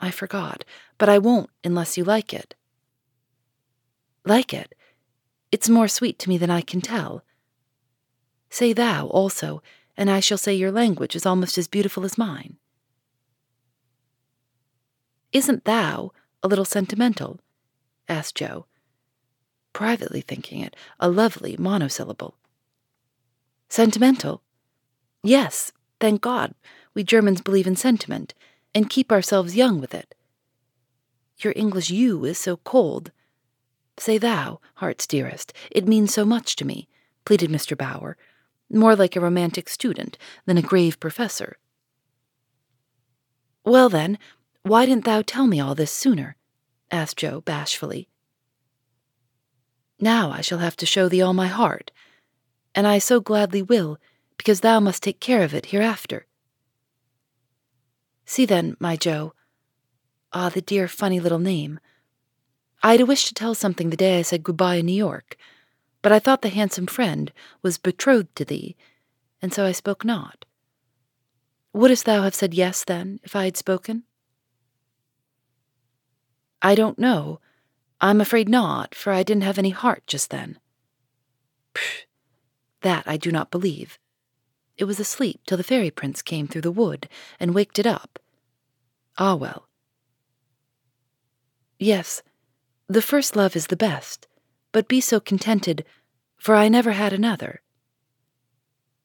I 0.00 0.10
forgot, 0.10 0.64
but 0.98 1.08
I 1.08 1.18
won't 1.18 1.50
unless 1.64 1.96
you 1.96 2.04
like 2.04 2.34
it. 2.34 2.54
Like 4.24 4.52
it? 4.52 4.74
It's 5.50 5.68
more 5.68 5.88
sweet 5.88 6.18
to 6.20 6.28
me 6.28 6.38
than 6.38 6.50
I 6.50 6.60
can 6.60 6.80
tell. 6.80 7.24
Say 8.50 8.72
thou 8.72 9.06
also, 9.06 9.62
and 9.96 10.10
I 10.10 10.20
shall 10.20 10.38
say 10.38 10.54
your 10.54 10.72
language 10.72 11.14
is 11.14 11.26
almost 11.26 11.58
as 11.58 11.68
beautiful 11.68 12.04
as 12.04 12.18
mine. 12.18 12.56
Isn't 15.32 15.64
thou 15.64 16.12
a 16.42 16.48
little 16.48 16.64
sentimental? 16.64 17.40
Asked 18.08 18.36
Jo, 18.36 18.66
privately 19.72 20.20
thinking 20.20 20.60
it 20.60 20.76
a 21.00 21.08
lovely 21.08 21.56
monosyllable. 21.58 22.36
Sentimental? 23.68 24.42
Yes, 25.22 25.72
thank 26.00 26.20
God, 26.20 26.54
we 26.94 27.04
Germans 27.04 27.40
believe 27.40 27.66
in 27.66 27.76
sentiment, 27.76 28.34
and 28.74 28.90
keep 28.90 29.10
ourselves 29.10 29.56
young 29.56 29.80
with 29.80 29.94
it. 29.94 30.14
Your 31.38 31.52
English 31.56 31.90
you 31.90 32.24
is 32.24 32.38
so 32.38 32.58
cold. 32.58 33.12
Say 33.98 34.18
thou, 34.18 34.60
heart's 34.76 35.06
dearest, 35.06 35.52
it 35.70 35.88
means 35.88 36.12
so 36.12 36.24
much 36.24 36.56
to 36.56 36.64
me, 36.64 36.88
pleaded 37.24 37.50
Mr. 37.50 37.76
Bhaer, 37.76 38.14
more 38.70 38.96
like 38.96 39.16
a 39.16 39.20
romantic 39.20 39.68
student 39.68 40.18
than 40.46 40.58
a 40.58 40.62
grave 40.62 40.98
professor. 40.98 41.56
Well, 43.64 43.88
then, 43.88 44.18
why 44.62 44.86
didn't 44.86 45.04
thou 45.04 45.22
tell 45.22 45.46
me 45.46 45.60
all 45.60 45.74
this 45.74 45.92
sooner? 45.92 46.36
Asked 46.92 47.16
Jo 47.16 47.40
bashfully. 47.40 48.08
Now 49.98 50.30
I 50.30 50.40
shall 50.40 50.58
have 50.58 50.76
to 50.76 50.86
show 50.86 51.08
thee 51.08 51.22
all 51.22 51.32
my 51.32 51.48
heart, 51.48 51.90
and 52.74 52.86
I 52.86 52.98
so 52.98 53.20
gladly 53.20 53.62
will, 53.62 53.98
because 54.36 54.60
thou 54.60 54.78
must 54.78 55.02
take 55.02 55.20
care 55.20 55.42
of 55.42 55.54
it 55.54 55.66
hereafter. 55.66 56.26
See 58.24 58.46
then, 58.46 58.76
my 58.78 58.96
Jo. 58.96 59.32
Ah, 60.32 60.48
the 60.48 60.62
dear 60.62 60.88
funny 60.88 61.20
little 61.20 61.38
name. 61.38 61.80
I 62.82 62.92
had 62.92 63.00
a 63.00 63.06
wish 63.06 63.26
to 63.26 63.34
tell 63.34 63.54
something 63.54 63.90
the 63.90 63.96
day 63.96 64.18
I 64.18 64.22
said 64.22 64.42
good-bye 64.42 64.76
in 64.76 64.86
New 64.86 64.92
York, 64.92 65.36
but 66.02 66.12
I 66.12 66.18
thought 66.18 66.42
the 66.42 66.48
handsome 66.48 66.86
friend 66.86 67.32
was 67.62 67.78
betrothed 67.78 68.34
to 68.36 68.44
thee, 68.44 68.76
and 69.40 69.52
so 69.52 69.64
I 69.64 69.72
spoke 69.72 70.04
not. 70.04 70.44
Wouldst 71.72 72.04
thou 72.04 72.22
have 72.22 72.34
said 72.34 72.54
yes, 72.54 72.84
then, 72.84 73.20
if 73.22 73.36
I 73.36 73.44
had 73.44 73.56
spoken? 73.56 74.04
I 76.62 76.74
don't 76.76 76.98
know. 76.98 77.40
I'm 78.00 78.20
afraid 78.20 78.48
not, 78.48 78.94
for 78.94 79.12
I 79.12 79.22
didn't 79.24 79.42
have 79.42 79.58
any 79.58 79.70
heart 79.70 80.06
just 80.06 80.30
then. 80.30 80.58
Psh, 81.74 82.04
that 82.82 83.04
I 83.06 83.16
do 83.16 83.32
not 83.32 83.50
believe. 83.50 83.98
It 84.76 84.84
was 84.84 85.00
asleep 85.00 85.40
till 85.46 85.58
the 85.58 85.64
fairy 85.64 85.90
prince 85.90 86.22
came 86.22 86.46
through 86.46 86.62
the 86.62 86.70
wood 86.70 87.08
and 87.38 87.54
waked 87.54 87.78
it 87.78 87.86
up. 87.86 88.18
Ah, 89.18 89.34
well. 89.34 89.68
Yes, 91.78 92.22
the 92.88 93.02
first 93.02 93.34
love 93.36 93.56
is 93.56 93.66
the 93.66 93.76
best, 93.76 94.28
but 94.70 94.88
be 94.88 95.00
so 95.00 95.18
contented, 95.18 95.84
for 96.36 96.54
I 96.54 96.68
never 96.68 96.92
had 96.92 97.12
another. 97.12 97.60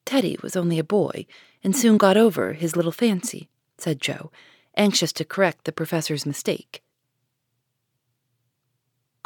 Teddy 0.04 0.38
was 0.42 0.56
only 0.56 0.78
a 0.78 0.84
boy, 0.84 1.26
and 1.62 1.76
soon 1.76 1.98
got 1.98 2.16
over 2.16 2.52
his 2.52 2.76
little 2.76 2.92
fancy, 2.92 3.48
said 3.76 4.00
Jo, 4.00 4.30
anxious 4.76 5.12
to 5.14 5.24
correct 5.24 5.64
the 5.64 5.72
professor's 5.72 6.24
mistake. 6.24 6.82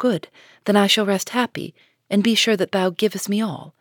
Good, 0.03 0.27
then 0.65 0.75
I 0.75 0.87
shall 0.87 1.05
rest 1.05 1.29
happy, 1.29 1.73
and 2.09 2.21
be 2.21 2.35
sure 2.35 2.57
that 2.57 2.73
thou 2.73 2.89
givest 2.89 3.29
me 3.29 3.39
all, 3.39 3.73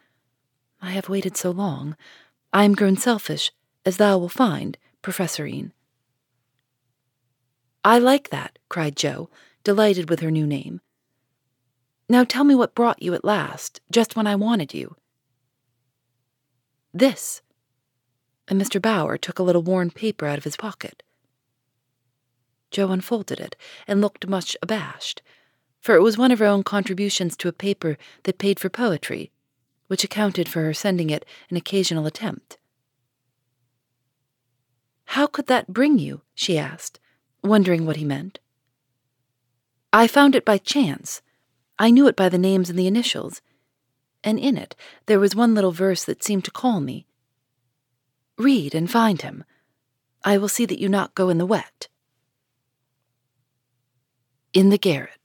I 0.80 0.92
have 0.92 1.08
waited 1.08 1.37
so 1.37 1.50
long. 1.50 1.96
I 2.52 2.62
am 2.62 2.76
grown 2.76 2.96
selfish, 2.96 3.50
as 3.85 3.96
thou 3.96 4.18
will 4.18 4.28
find, 4.28 4.78
Professorine. 5.02 5.72
I 7.82 7.98
like 7.98 8.30
that, 8.30 8.61
cried 8.68 8.94
Jo, 8.94 9.30
delighted 9.64 10.08
with 10.08 10.20
her 10.20 10.30
new 10.30 10.46
name. 10.46 10.80
Now 12.08 12.22
tell 12.22 12.44
me 12.44 12.54
what 12.54 12.76
brought 12.76 13.02
you 13.02 13.14
at 13.14 13.24
last, 13.24 13.80
just 13.90 14.14
when 14.14 14.28
I 14.28 14.37
wanted 14.37 14.72
you. 14.72 14.94
This. 16.94 17.42
And 18.46 18.62
Mr. 18.62 18.80
Bhaer 18.80 19.20
took 19.20 19.40
a 19.40 19.42
little 19.42 19.64
worn 19.64 19.90
paper 19.90 20.26
out 20.26 20.38
of 20.38 20.44
his 20.44 20.56
pocket. 20.56 21.02
Jo 22.70 22.92
unfolded 22.92 23.40
it 23.40 23.56
and 23.88 24.00
looked 24.00 24.28
much 24.28 24.56
abashed, 24.62 25.20
for 25.82 25.94
it 25.94 26.02
was 26.02 26.16
one 26.16 26.32
of 26.32 26.38
her 26.38 26.46
own 26.46 26.62
contributions 26.62 27.36
to 27.36 27.48
a 27.48 27.52
paper 27.52 27.98
that 28.22 28.38
paid 28.38 28.58
for 28.58 28.70
poetry 28.70 29.30
which 29.92 30.04
accounted 30.04 30.48
for 30.48 30.62
her 30.62 30.72
sending 30.72 31.10
it 31.10 31.22
an 31.50 31.56
occasional 31.58 32.06
attempt. 32.06 32.56
How 35.04 35.26
could 35.26 35.48
that 35.48 35.70
bring 35.70 35.98
you? 35.98 36.22
she 36.34 36.56
asked, 36.56 36.98
wondering 37.44 37.84
what 37.84 37.96
he 37.96 38.04
meant. 38.06 38.38
I 39.92 40.06
found 40.06 40.34
it 40.34 40.46
by 40.46 40.56
chance. 40.56 41.20
I 41.78 41.90
knew 41.90 42.06
it 42.06 42.16
by 42.16 42.30
the 42.30 42.38
names 42.38 42.70
and 42.70 42.78
the 42.78 42.86
initials, 42.86 43.42
and 44.24 44.38
in 44.38 44.56
it 44.56 44.74
there 45.04 45.20
was 45.20 45.36
one 45.36 45.54
little 45.54 45.72
verse 45.72 46.06
that 46.06 46.24
seemed 46.24 46.46
to 46.46 46.50
call 46.50 46.80
me. 46.80 47.04
Read 48.38 48.74
and 48.74 48.90
find 48.90 49.20
him. 49.20 49.44
I 50.24 50.38
will 50.38 50.48
see 50.48 50.64
that 50.64 50.80
you 50.80 50.88
not 50.88 51.14
go 51.14 51.28
in 51.28 51.36
the 51.36 51.44
wet. 51.44 51.88
In 54.54 54.70
the 54.70 54.78
garret. 54.78 55.21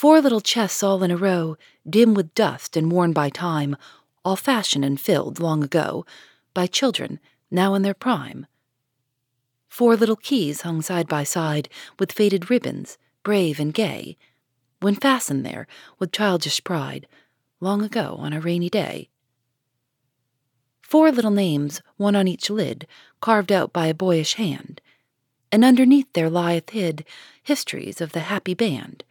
Four 0.00 0.22
little 0.22 0.40
chests 0.40 0.82
all 0.82 1.02
in 1.02 1.10
a 1.10 1.16
row, 1.18 1.58
dim 1.86 2.14
with 2.14 2.34
dust 2.34 2.74
and 2.74 2.90
worn 2.90 3.12
by 3.12 3.28
time, 3.28 3.76
all 4.24 4.34
fashioned 4.34 4.82
and 4.82 4.98
filled 4.98 5.40
long 5.40 5.62
ago 5.62 6.06
by 6.54 6.66
children 6.66 7.20
now 7.50 7.74
in 7.74 7.82
their 7.82 7.92
prime. 7.92 8.46
Four 9.68 9.96
little 9.96 10.16
keys 10.16 10.62
hung 10.62 10.80
side 10.80 11.06
by 11.06 11.22
side 11.22 11.68
with 11.98 12.12
faded 12.12 12.48
ribbons, 12.48 12.96
brave 13.22 13.60
and 13.60 13.74
gay, 13.74 14.16
when 14.80 14.94
fastened 14.94 15.44
there 15.44 15.66
with 15.98 16.12
childish 16.12 16.64
pride, 16.64 17.06
long 17.60 17.82
ago 17.82 18.16
on 18.18 18.32
a 18.32 18.40
rainy 18.40 18.70
day. 18.70 19.10
Four 20.80 21.12
little 21.12 21.30
names, 21.30 21.82
one 21.98 22.16
on 22.16 22.26
each 22.26 22.48
lid, 22.48 22.86
carved 23.20 23.52
out 23.52 23.70
by 23.70 23.88
a 23.88 23.92
boyish 23.92 24.36
hand, 24.36 24.80
and 25.52 25.62
underneath 25.62 26.10
there 26.14 26.30
lieth 26.30 26.70
hid 26.70 27.04
histories 27.42 28.00
of 28.00 28.12
the 28.12 28.20
happy 28.20 28.54
band 28.54 29.04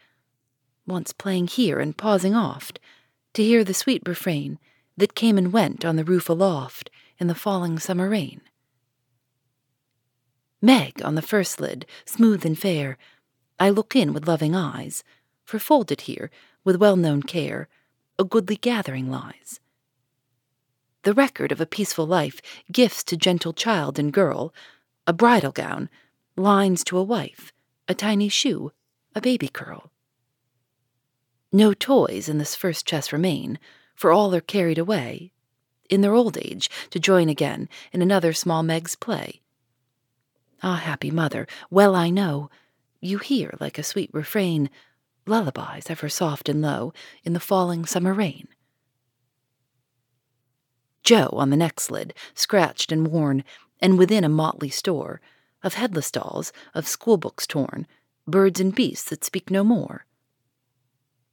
once 0.89 1.13
playing 1.13 1.47
here 1.47 1.79
and 1.79 1.95
pausing 1.95 2.35
oft, 2.35 2.79
to 3.33 3.43
hear 3.43 3.63
the 3.63 3.73
sweet 3.73 4.01
refrain 4.05 4.59
that 4.97 5.15
came 5.15 5.37
and 5.37 5.53
went 5.53 5.85
on 5.85 5.95
the 5.95 6.03
roof 6.03 6.27
aloft 6.27 6.89
in 7.17 7.27
the 7.27 7.35
falling 7.35 7.79
summer 7.79 8.09
rain. 8.09 8.41
Meg 10.61 11.01
on 11.01 11.15
the 11.15 11.21
first 11.21 11.61
lid, 11.61 11.85
smooth 12.03 12.45
and 12.45 12.59
fair, 12.59 12.97
I 13.59 13.69
look 13.69 13.95
in 13.95 14.13
with 14.13 14.27
loving 14.27 14.55
eyes, 14.55 15.03
for 15.45 15.59
folded 15.59 16.01
here, 16.01 16.29
with 16.65 16.75
well 16.75 16.97
known 16.97 17.23
care, 17.23 17.69
a 18.17 18.25
goodly 18.25 18.57
gathering 18.57 19.09
lies. 19.09 19.61
The 21.03 21.13
record 21.13 21.53
of 21.53 21.61
a 21.61 21.65
peaceful 21.65 22.05
life, 22.05 22.41
gifts 22.71 23.03
to 23.05 23.15
gentle 23.15 23.53
child 23.53 23.97
and 23.97 24.11
girl, 24.11 24.53
a 25.07 25.13
bridal 25.13 25.53
gown, 25.53 25.89
lines 26.35 26.83
to 26.85 26.97
a 26.97 27.03
wife, 27.03 27.53
a 27.87 27.93
tiny 27.93 28.27
shoe, 28.27 28.73
a 29.15 29.21
baby 29.21 29.47
curl. 29.47 29.91
No 31.51 31.73
toys 31.73 32.29
in 32.29 32.37
this 32.37 32.55
first 32.55 32.85
chest 32.85 33.11
remain, 33.11 33.57
for 33.95 34.11
all 34.11 34.33
are 34.35 34.41
carried 34.41 34.77
away, 34.77 35.31
in 35.89 36.01
their 36.01 36.13
old 36.13 36.37
age, 36.37 36.69
to 36.91 36.99
join 36.99 37.27
again 37.27 37.67
in 37.91 38.01
another 38.01 38.33
small 38.33 38.61
Meg's 38.61 38.95
play. 38.95 39.41
Ah, 40.61 40.75
happy 40.75 41.09
mother, 41.09 41.47
well 41.71 41.95
I 41.95 42.09
know, 42.09 42.49
you 43.01 43.17
hear 43.17 43.55
like 43.59 43.77
a 43.77 43.83
sweet 43.83 44.09
refrain, 44.13 44.69
lullabies 45.25 45.89
ever 45.89 46.09
soft 46.09 46.49
and 46.49 46.61
low 46.61 46.93
in 47.23 47.33
the 47.33 47.39
falling 47.39 47.85
summer 47.85 48.13
rain. 48.13 48.47
Jo 51.03 51.29
on 51.33 51.49
the 51.49 51.57
next 51.57 51.89
lid, 51.89 52.13
scratched 52.35 52.91
and 52.91 53.07
worn, 53.07 53.43
and 53.79 53.97
within 53.97 54.23
a 54.23 54.29
motley 54.29 54.69
store 54.69 55.21
of 55.63 55.73
headless 55.73 56.11
dolls, 56.11 56.53
of 56.73 56.85
schoolbooks 56.85 57.47
torn, 57.47 57.87
birds 58.27 58.59
and 58.59 58.75
beasts 58.75 59.09
that 59.09 59.23
speak 59.23 59.49
no 59.49 59.63
more. 59.63 60.05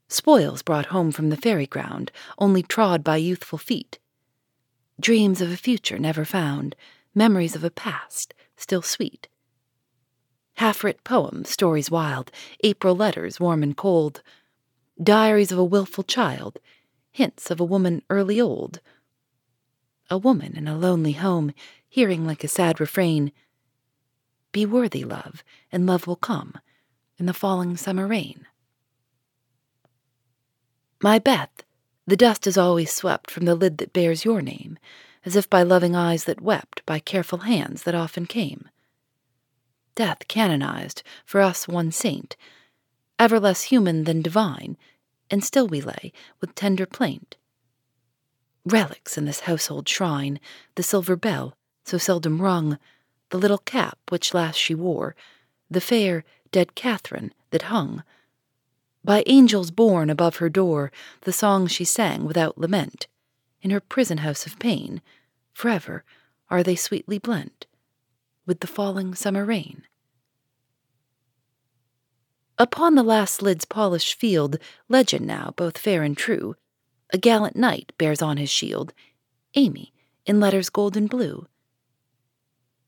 Spoils 0.09 0.63
brought 0.63 0.87
home 0.87 1.11
from 1.11 1.31
the 1.31 1.37
fairy 1.37 1.67
ground, 1.67 2.13
only 2.39 2.63
trod 2.63 3.03
by 3.03 3.17
youthful 3.17 3.59
feet. 3.59 3.99
Dreams 5.01 5.41
of 5.41 5.51
a 5.51 5.57
future 5.57 5.99
never 5.99 6.25
found, 6.25 6.77
memories 7.15 7.57
of 7.57 7.65
a 7.65 7.71
past 7.71 8.35
still 8.57 8.83
sweet. 8.83 9.29
Half 10.55 10.83
writ 10.83 11.05
poems, 11.05 11.51
stories 11.51 11.91
wild, 11.91 12.31
April 12.65 12.97
letters 12.97 13.39
warm 13.39 13.63
and 13.63 13.77
cold, 13.77 14.23
diaries 15.03 15.53
of 15.53 15.59
a 15.59 15.65
wilful 15.65 16.05
child, 16.05 16.59
hints 17.11 17.51
of 17.51 17.61
a 17.61 17.65
woman 17.65 18.03
early 18.09 18.41
old. 18.41 18.81
A 20.09 20.17
woman 20.17 20.57
in 20.57 20.67
a 20.69 20.79
lonely 20.79 21.13
home, 21.13 21.53
hearing 21.89 22.27
like 22.27 22.45
a 22.45 22.49
sad 22.49 22.81
refrain 22.81 23.33
Be 24.53 24.65
worthy, 24.65 25.05
love, 25.05 25.45
and 25.71 25.87
love 25.87 26.07
will 26.07 26.17
come 26.17 26.55
in 27.19 27.27
the 27.27 27.35
falling 27.35 27.77
summer 27.77 28.07
rain. 28.07 28.47
My 31.03 31.19
Beth, 31.19 31.63
the 32.07 32.17
dust 32.17 32.47
is 32.47 32.57
always 32.57 32.91
swept 32.91 33.31
from 33.31 33.45
the 33.45 33.55
lid 33.55 33.79
that 33.79 33.93
bears 33.93 34.25
your 34.25 34.41
name 34.41 34.79
as 35.27 35.37
if 35.37 35.51
by 35.51 35.63
loving 35.63 35.97
eyes 35.97 36.25
that 36.25 36.41
wept, 36.41 36.87
by 36.87 37.01
careful 37.01 37.39
hands 37.39 37.83
that 37.83 37.97
often 37.97 38.27
came. 38.27 38.69
Death 39.97 40.29
canonized, 40.29 41.03
for 41.25 41.41
us 41.41 41.67
one 41.67 41.91
saint, 41.91 42.37
ever 43.19 43.41
less 43.41 43.65
human 43.65 44.05
than 44.05 44.23
divine, 44.23 44.79
and 45.29 45.43
still 45.43 45.67
we 45.67 45.81
lay 45.81 46.13
with 46.41 46.55
tender 46.55 46.87
plaint. 46.87 47.37
Relics 48.65 49.19
in 49.19 49.25
this 49.25 49.41
household 49.41 49.89
shrine, 49.89 50.39
the 50.77 50.83
silver 50.83 51.17
bell, 51.17 51.57
so 51.85 51.99
seldom 51.99 52.41
rung, 52.41 52.79
the 53.31 53.39
little 53.39 53.59
cap 53.59 53.99
which 54.09 54.33
last 54.33 54.57
she 54.57 54.75
wore, 54.75 55.17
the 55.69 55.81
fair, 55.81 56.25
dead 56.53 56.77
Catherine 56.77 57.35
that 57.51 57.63
hung. 57.63 58.05
By 59.07 59.23
angels 59.27 59.71
born 59.71 60.11
above 60.11 60.39
her 60.39 60.49
door, 60.49 60.91
the 61.21 61.33
songs 61.33 61.71
she 61.71 61.85
sang 61.85 62.25
without 62.25 62.59
lament, 62.59 63.07
in 63.63 63.71
her 63.71 63.79
prison 63.79 64.19
house 64.19 64.47
of 64.47 64.59
pain, 64.59 65.01
forever 65.53 66.03
are 66.51 66.65
they 66.65 66.75
sweetly 66.75 67.19
blent 67.19 67.67
with 68.47 68.59
the 68.59 68.67
falling 68.67 69.15
summer 69.15 69.45
rain. 69.45 69.85
Upon 72.59 72.97
the 72.97 73.05
last 73.05 73.43
lid's 73.43 73.65
polished 73.65 74.19
field, 74.19 74.59
legend 74.89 75.25
now 75.25 75.55
both 75.57 75.79
fair 75.79 76.03
and 76.03 76.17
true, 76.17 76.57
a 77.13 77.19
gallant 77.19 77.55
knight 77.55 77.93
bears 77.99 78.21
on 78.21 78.39
his 78.39 78.51
shield, 78.51 78.93
Amy, 79.55 79.93
in 80.25 80.41
letters 80.41 80.69
golden 80.69 81.07
blue. 81.07 81.47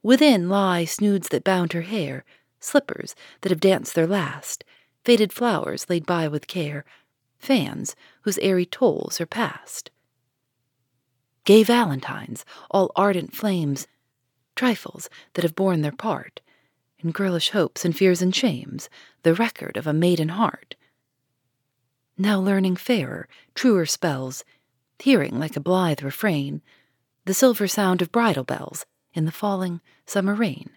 Within 0.03 0.49
lie 0.49 0.85
snoods 0.85 1.29
that 1.29 1.45
bound 1.45 1.75
her 1.75 1.83
hair, 1.83 2.25
slippers 2.59 3.15
that 3.43 3.51
have 3.51 3.61
danced 3.61 3.95
their 3.95 4.09
last, 4.09 4.65
faded 5.09 5.33
flowers 5.33 5.89
laid 5.89 6.05
by 6.05 6.29
with 6.29 6.47
care, 6.47 6.85
fans 7.39 7.97
whose 8.25 8.37
airy 8.41 8.67
tolls 8.67 9.19
are 9.23 9.25
past 9.25 9.91
gay 11.47 11.63
valentines, 11.63 12.45
all 12.71 12.93
ardent 12.95 13.35
flames, 13.35 13.87
trifles 14.55 15.09
that 15.33 15.45
have 15.45 15.55
borne 15.55 15.81
their 15.81 15.93
part, 15.93 16.43
in 16.99 17.11
girlish 17.11 17.53
hopes 17.53 17.87
and 17.87 17.97
fears 17.97 18.21
and 18.21 18.37
shames, 18.37 18.91
the 19.23 19.33
record 19.33 19.79
of 19.79 19.87
a 19.87 19.95
maiden 19.95 20.29
heart. 20.29 20.75
Now 22.19 22.39
learning 22.39 22.77
fairer, 22.77 23.29
truer 23.55 23.87
spells, 23.87 24.45
hearing 24.99 25.39
like 25.39 25.57
a 25.57 25.61
blithe 25.61 26.03
refrain, 26.03 26.61
the 27.25 27.33
silver 27.33 27.67
sound 27.67 28.03
of 28.03 28.13
bridal 28.13 28.45
bells 28.45 28.85
in 29.15 29.25
the 29.25 29.33
falling 29.33 29.81
summer 30.05 30.35
rain. 30.35 30.69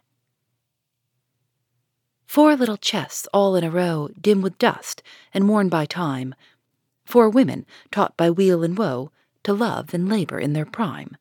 Four 2.31 2.55
little 2.55 2.77
chests 2.77 3.27
all 3.33 3.57
in 3.57 3.65
a 3.65 3.69
row, 3.69 4.07
dim 4.17 4.41
with 4.41 4.57
dust 4.57 5.03
and 5.33 5.49
worn 5.49 5.67
by 5.67 5.85
time, 5.85 6.33
four 7.03 7.29
women 7.29 7.65
taught 7.91 8.15
by 8.15 8.29
weal 8.29 8.63
and 8.63 8.77
woe, 8.77 9.11
to 9.43 9.51
love 9.51 9.93
and 9.93 10.07
labor 10.07 10.39
in 10.39 10.53
their 10.53 10.65
prime. 10.65 11.17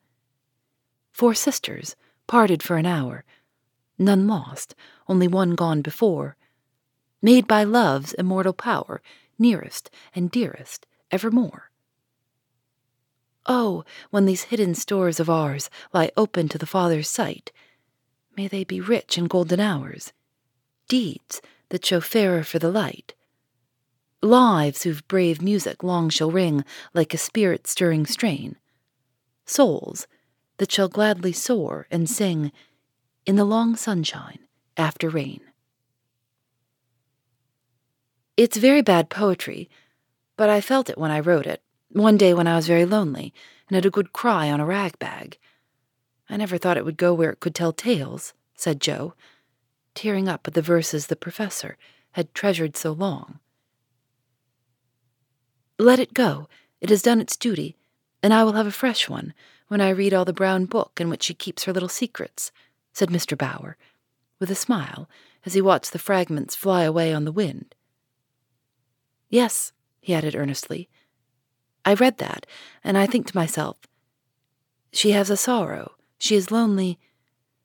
Four 1.11 1.33
sisters, 1.33 1.97
parted 2.27 2.63
for 2.63 2.77
an 2.77 2.85
hour, 2.85 3.25
none 3.99 4.25
lost, 4.25 4.73
only 5.09 5.27
one 5.27 5.53
gone 5.53 5.81
before, 5.81 6.37
made 7.21 7.45
by 7.45 7.65
love's 7.65 8.13
immortal 8.13 8.53
power, 8.53 9.01
nearest 9.37 9.91
and 10.15 10.31
dearest 10.31 10.87
evermore. 11.11 11.71
Oh, 13.45 13.83
when 14.11 14.23
these 14.23 14.43
hidden 14.43 14.75
stores 14.75 15.19
of 15.19 15.29
ours 15.29 15.69
lie 15.93 16.11
open 16.15 16.47
to 16.47 16.57
the 16.57 16.65
Father's 16.65 17.09
sight, 17.09 17.51
may 18.37 18.47
they 18.47 18.63
be 18.63 18.79
rich 18.79 19.17
in 19.17 19.25
golden 19.25 19.59
hours, 19.59 20.13
deeds 20.91 21.41
that 21.69 21.85
show 21.85 22.01
fairer 22.01 22.43
for 22.43 22.59
the 22.59 22.69
light, 22.69 23.13
lives 24.21 24.83
whose 24.83 24.99
brave 24.99 25.41
music 25.41 25.83
long 25.83 26.09
shall 26.09 26.29
ring 26.29 26.65
like 26.93 27.13
a 27.13 27.17
spirit 27.17 27.65
stirring 27.65 28.05
strain, 28.05 28.57
souls 29.45 30.05
that 30.57 30.69
shall 30.69 30.89
gladly 30.89 31.31
soar 31.31 31.87
and 31.89 32.09
sing 32.09 32.51
in 33.25 33.37
the 33.37 33.45
long 33.45 33.77
sunshine 33.77 34.39
after 34.75 35.07
rain. 35.07 35.39
It's 38.35 38.57
very 38.57 38.81
bad 38.81 39.09
poetry, 39.09 39.69
but 40.35 40.49
I 40.49 40.59
felt 40.59 40.89
it 40.89 40.97
when 40.97 41.09
I 41.09 41.21
wrote 41.21 41.47
it, 41.47 41.63
one 41.87 42.17
day 42.17 42.33
when 42.33 42.47
I 42.47 42.57
was 42.57 42.67
very 42.67 42.83
lonely 42.83 43.33
and 43.69 43.75
had 43.75 43.85
a 43.85 43.89
good 43.89 44.11
cry 44.11 44.51
on 44.51 44.59
a 44.59 44.65
rag 44.65 44.99
bag. 44.99 45.37
I 46.29 46.35
never 46.35 46.57
thought 46.57 46.75
it 46.75 46.83
would 46.83 46.97
go 46.97 47.13
where 47.13 47.29
it 47.29 47.39
could 47.39 47.55
tell 47.55 47.71
tales, 47.71 48.33
said 48.55 48.81
Jo, 48.81 49.13
tearing 49.95 50.27
up 50.27 50.47
at 50.47 50.53
the 50.53 50.61
verses 50.61 51.07
the 51.07 51.15
professor 51.15 51.77
had 52.11 52.33
treasured 52.33 52.75
so 52.75 52.91
long. 52.91 53.39
Let 55.77 55.99
it 55.99 56.13
go. 56.13 56.47
It 56.79 56.89
has 56.89 57.01
done 57.01 57.21
its 57.21 57.37
duty, 57.37 57.75
and 58.21 58.33
I 58.33 58.43
will 58.43 58.53
have 58.53 58.67
a 58.67 58.71
fresh 58.71 59.09
one 59.09 59.33
when 59.67 59.81
I 59.81 59.89
read 59.89 60.13
all 60.13 60.25
the 60.25 60.33
brown 60.33 60.65
book 60.65 60.99
in 60.99 61.09
which 61.09 61.23
she 61.23 61.33
keeps 61.33 61.63
her 61.63 61.73
little 61.73 61.89
secrets, 61.89 62.51
said 62.93 63.09
Mr. 63.09 63.37
Bhaer, 63.37 63.75
with 64.39 64.51
a 64.51 64.55
smile 64.55 65.09
as 65.45 65.53
he 65.53 65.61
watched 65.61 65.93
the 65.93 65.99
fragments 65.99 66.55
fly 66.55 66.83
away 66.83 67.13
on 67.13 67.25
the 67.25 67.31
wind. 67.31 67.73
Yes, 69.29 69.71
he 70.01 70.13
added 70.13 70.35
earnestly. 70.35 70.89
I 71.85 71.93
read 71.93 72.17
that, 72.17 72.45
and 72.83 72.97
I 72.97 73.07
think 73.07 73.27
to 73.27 73.35
myself, 73.35 73.77
she 74.91 75.11
has 75.11 75.29
a 75.29 75.37
sorrow, 75.37 75.93
she 76.17 76.35
is 76.35 76.51
lonely, 76.51 76.99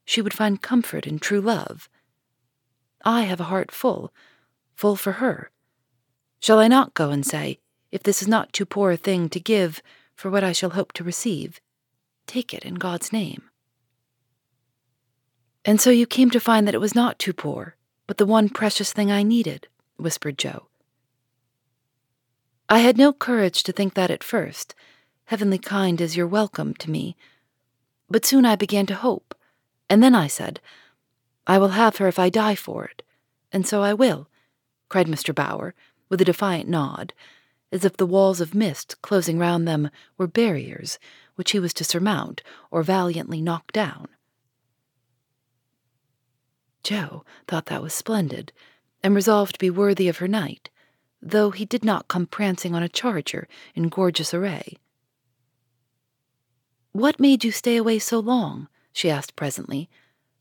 she 0.04 0.22
would 0.22 0.32
find 0.32 0.62
comfort 0.62 1.06
in 1.06 1.18
true 1.18 1.40
love. 1.40 1.88
I 3.06 3.22
have 3.22 3.38
a 3.38 3.44
heart 3.44 3.70
full, 3.70 4.12
full 4.74 4.96
for 4.96 5.12
her. 5.12 5.52
Shall 6.40 6.58
I 6.58 6.66
not 6.66 6.92
go 6.92 7.10
and 7.10 7.24
say, 7.24 7.60
if 7.92 8.02
this 8.02 8.20
is 8.20 8.26
not 8.26 8.52
too 8.52 8.66
poor 8.66 8.90
a 8.90 8.96
thing 8.96 9.28
to 9.28 9.38
give 9.38 9.80
for 10.16 10.28
what 10.28 10.42
I 10.42 10.50
shall 10.50 10.70
hope 10.70 10.92
to 10.94 11.04
receive, 11.04 11.60
take 12.26 12.52
it 12.52 12.64
in 12.64 12.74
God's 12.74 13.12
name. 13.12 13.44
And 15.64 15.80
so 15.80 15.90
you 15.90 16.04
came 16.04 16.30
to 16.30 16.40
find 16.40 16.66
that 16.66 16.74
it 16.74 16.80
was 16.80 16.96
not 16.96 17.20
too 17.20 17.32
poor, 17.32 17.76
but 18.08 18.18
the 18.18 18.26
one 18.26 18.48
precious 18.48 18.92
thing 18.92 19.12
I 19.12 19.22
needed, 19.22 19.68
whispered 19.96 20.36
Jo. 20.36 20.66
I 22.68 22.80
had 22.80 22.98
no 22.98 23.12
courage 23.12 23.62
to 23.62 23.72
think 23.72 23.94
that 23.94 24.10
at 24.10 24.24
first, 24.24 24.74
heavenly 25.26 25.58
kind 25.58 26.02
as 26.02 26.16
your 26.16 26.26
welcome 26.26 26.74
to 26.74 26.90
me. 26.90 27.16
But 28.10 28.24
soon 28.26 28.44
I 28.44 28.56
began 28.56 28.86
to 28.86 28.96
hope, 28.96 29.36
and 29.88 30.02
then 30.02 30.14
I 30.16 30.26
said, 30.26 30.60
I 31.46 31.58
will 31.58 31.68
have 31.68 31.96
her 31.96 32.08
if 32.08 32.18
I 32.18 32.28
die 32.28 32.54
for 32.54 32.84
it, 32.84 33.02
and 33.52 33.66
so 33.66 33.82
I 33.82 33.94
will, 33.94 34.28
cried 34.88 35.06
Mr. 35.06 35.34
Bhaer, 35.34 35.72
with 36.08 36.20
a 36.20 36.24
defiant 36.24 36.68
nod, 36.68 37.12
as 37.72 37.84
if 37.84 37.96
the 37.96 38.06
walls 38.06 38.40
of 38.40 38.54
mist 38.54 39.00
closing 39.02 39.38
round 39.38 39.66
them 39.66 39.90
were 40.16 40.26
barriers 40.26 40.98
which 41.36 41.52
he 41.52 41.58
was 41.58 41.72
to 41.74 41.84
surmount 41.84 42.42
or 42.70 42.82
valiantly 42.82 43.40
knock 43.40 43.70
down. 43.72 44.08
Jo 46.82 47.24
thought 47.46 47.66
that 47.66 47.82
was 47.82 47.94
splendid, 47.94 48.52
and 49.02 49.14
resolved 49.14 49.54
to 49.54 49.58
be 49.58 49.70
worthy 49.70 50.08
of 50.08 50.18
her 50.18 50.28
knight, 50.28 50.70
though 51.20 51.50
he 51.50 51.64
did 51.64 51.84
not 51.84 52.08
come 52.08 52.26
prancing 52.26 52.74
on 52.74 52.82
a 52.82 52.88
charger 52.88 53.46
in 53.74 53.88
gorgeous 53.88 54.32
array. 54.32 54.76
What 56.92 57.20
made 57.20 57.44
you 57.44 57.52
stay 57.52 57.76
away 57.76 57.98
so 57.98 58.18
long? 58.18 58.68
she 58.92 59.10
asked 59.10 59.36
presently, 59.36 59.90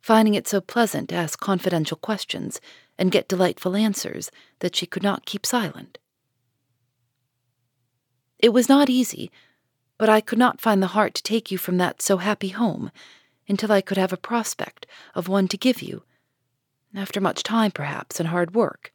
finding 0.05 0.35
it 0.35 0.47
so 0.47 0.61
pleasant 0.61 1.09
to 1.09 1.15
ask 1.15 1.39
confidential 1.39 1.97
questions 1.97 2.61
and 2.95 3.11
get 3.11 3.27
delightful 3.27 3.75
answers 3.75 4.29
that 4.59 4.75
she 4.75 4.85
could 4.85 5.01
not 5.01 5.25
keep 5.25 5.43
silent. 5.43 5.97
It 8.37 8.49
was 8.49 8.69
not 8.69 8.87
easy, 8.87 9.31
but 9.97 10.07
I 10.07 10.21
could 10.21 10.37
not 10.37 10.61
find 10.61 10.79
the 10.79 10.93
heart 10.93 11.15
to 11.15 11.23
take 11.23 11.49
you 11.49 11.57
from 11.57 11.79
that 11.79 12.03
so 12.03 12.17
happy 12.17 12.49
home 12.49 12.91
until 13.47 13.71
I 13.71 13.81
could 13.81 13.97
have 13.97 14.13
a 14.13 14.27
prospect 14.31 14.85
of 15.15 15.27
one 15.27 15.47
to 15.47 15.57
give 15.57 15.81
you, 15.81 16.03
after 16.93 17.19
much 17.19 17.41
time 17.41 17.71
perhaps 17.71 18.19
and 18.19 18.29
hard 18.29 18.53
work. 18.53 18.93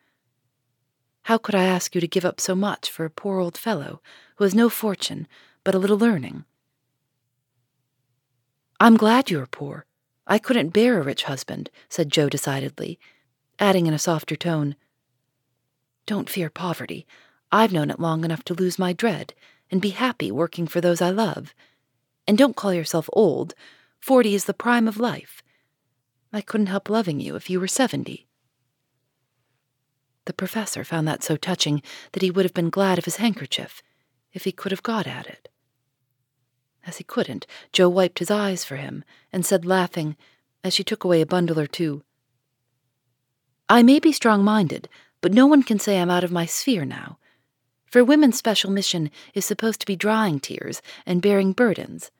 How 1.22 1.38
could 1.38 1.56
I 1.56 1.64
ask 1.64 1.92
you 1.92 2.00
to 2.00 2.06
give 2.06 2.24
up 2.24 2.38
so 2.38 2.54
much 2.54 2.88
for 2.88 3.04
a 3.04 3.10
poor 3.10 3.40
old 3.40 3.58
fellow 3.58 4.00
who 4.36 4.44
has 4.44 4.54
no 4.54 4.68
fortune 4.68 5.26
but 5.64 5.74
a 5.74 5.78
little 5.80 5.98
learning? 5.98 6.44
I'm 8.78 8.96
glad 8.96 9.28
you 9.28 9.40
are 9.40 9.48
poor. 9.48 9.86
I 10.30 10.38
couldn't 10.38 10.68
bear 10.68 10.96
a 10.96 11.02
rich 11.02 11.24
husband, 11.24 11.70
said 11.88 12.08
Jo 12.08 12.28
decidedly, 12.28 13.00
adding 13.58 13.88
in 13.88 13.92
a 13.92 13.98
softer 13.98 14.36
tone, 14.36 14.76
Don't 16.06 16.30
fear 16.30 16.48
poverty. 16.48 17.04
I've 17.50 17.72
known 17.72 17.90
it 17.90 17.98
long 17.98 18.24
enough 18.24 18.44
to 18.44 18.54
lose 18.54 18.78
my 18.78 18.92
dread 18.92 19.34
and 19.72 19.82
be 19.82 19.90
happy 19.90 20.30
working 20.30 20.68
for 20.68 20.80
those 20.80 21.02
I 21.02 21.10
love. 21.10 21.52
And 22.28 22.38
don't 22.38 22.54
call 22.54 22.72
yourself 22.72 23.10
old. 23.12 23.54
Forty 23.98 24.36
is 24.36 24.44
the 24.44 24.54
prime 24.54 24.86
of 24.86 25.00
life. 25.00 25.42
I 26.32 26.42
couldn't 26.42 26.68
help 26.68 26.88
loving 26.88 27.18
you 27.18 27.34
if 27.34 27.50
you 27.50 27.58
were 27.58 27.66
seventy. 27.66 28.28
The 30.26 30.32
professor 30.32 30.84
found 30.84 31.08
that 31.08 31.24
so 31.24 31.36
touching 31.36 31.82
that 32.12 32.22
he 32.22 32.30
would 32.30 32.44
have 32.44 32.54
been 32.54 32.70
glad 32.70 32.98
of 32.98 33.04
his 33.04 33.16
handkerchief 33.16 33.82
if 34.32 34.44
he 34.44 34.52
could 34.52 34.70
have 34.70 34.84
got 34.84 35.08
at 35.08 35.26
it. 35.26 35.49
As 36.86 36.96
he 36.96 37.04
couldn't, 37.04 37.46
Jo 37.72 37.88
wiped 37.88 38.18
his 38.18 38.30
eyes 38.30 38.64
for 38.64 38.76
him 38.76 39.04
and 39.32 39.44
said, 39.44 39.64
laughing, 39.64 40.16
as 40.64 40.74
she 40.74 40.84
took 40.84 41.04
away 41.04 41.20
a 41.20 41.26
bundle 41.26 41.58
or 41.58 41.66
two, 41.66 42.02
I 43.68 43.84
may 43.84 44.00
be 44.00 44.10
strong 44.10 44.42
minded, 44.42 44.88
but 45.20 45.32
no 45.32 45.46
one 45.46 45.62
can 45.62 45.78
say 45.78 46.00
I'm 46.00 46.10
out 46.10 46.24
of 46.24 46.32
my 46.32 46.44
sphere 46.44 46.84
now. 46.84 47.18
For 47.86 48.02
women's 48.02 48.36
special 48.36 48.68
mission 48.68 49.12
is 49.32 49.44
supposed 49.44 49.78
to 49.78 49.86
be 49.86 49.94
drying 49.94 50.40
tears 50.40 50.82
and 51.06 51.22
bearing 51.22 51.52
burdens. 51.52 52.10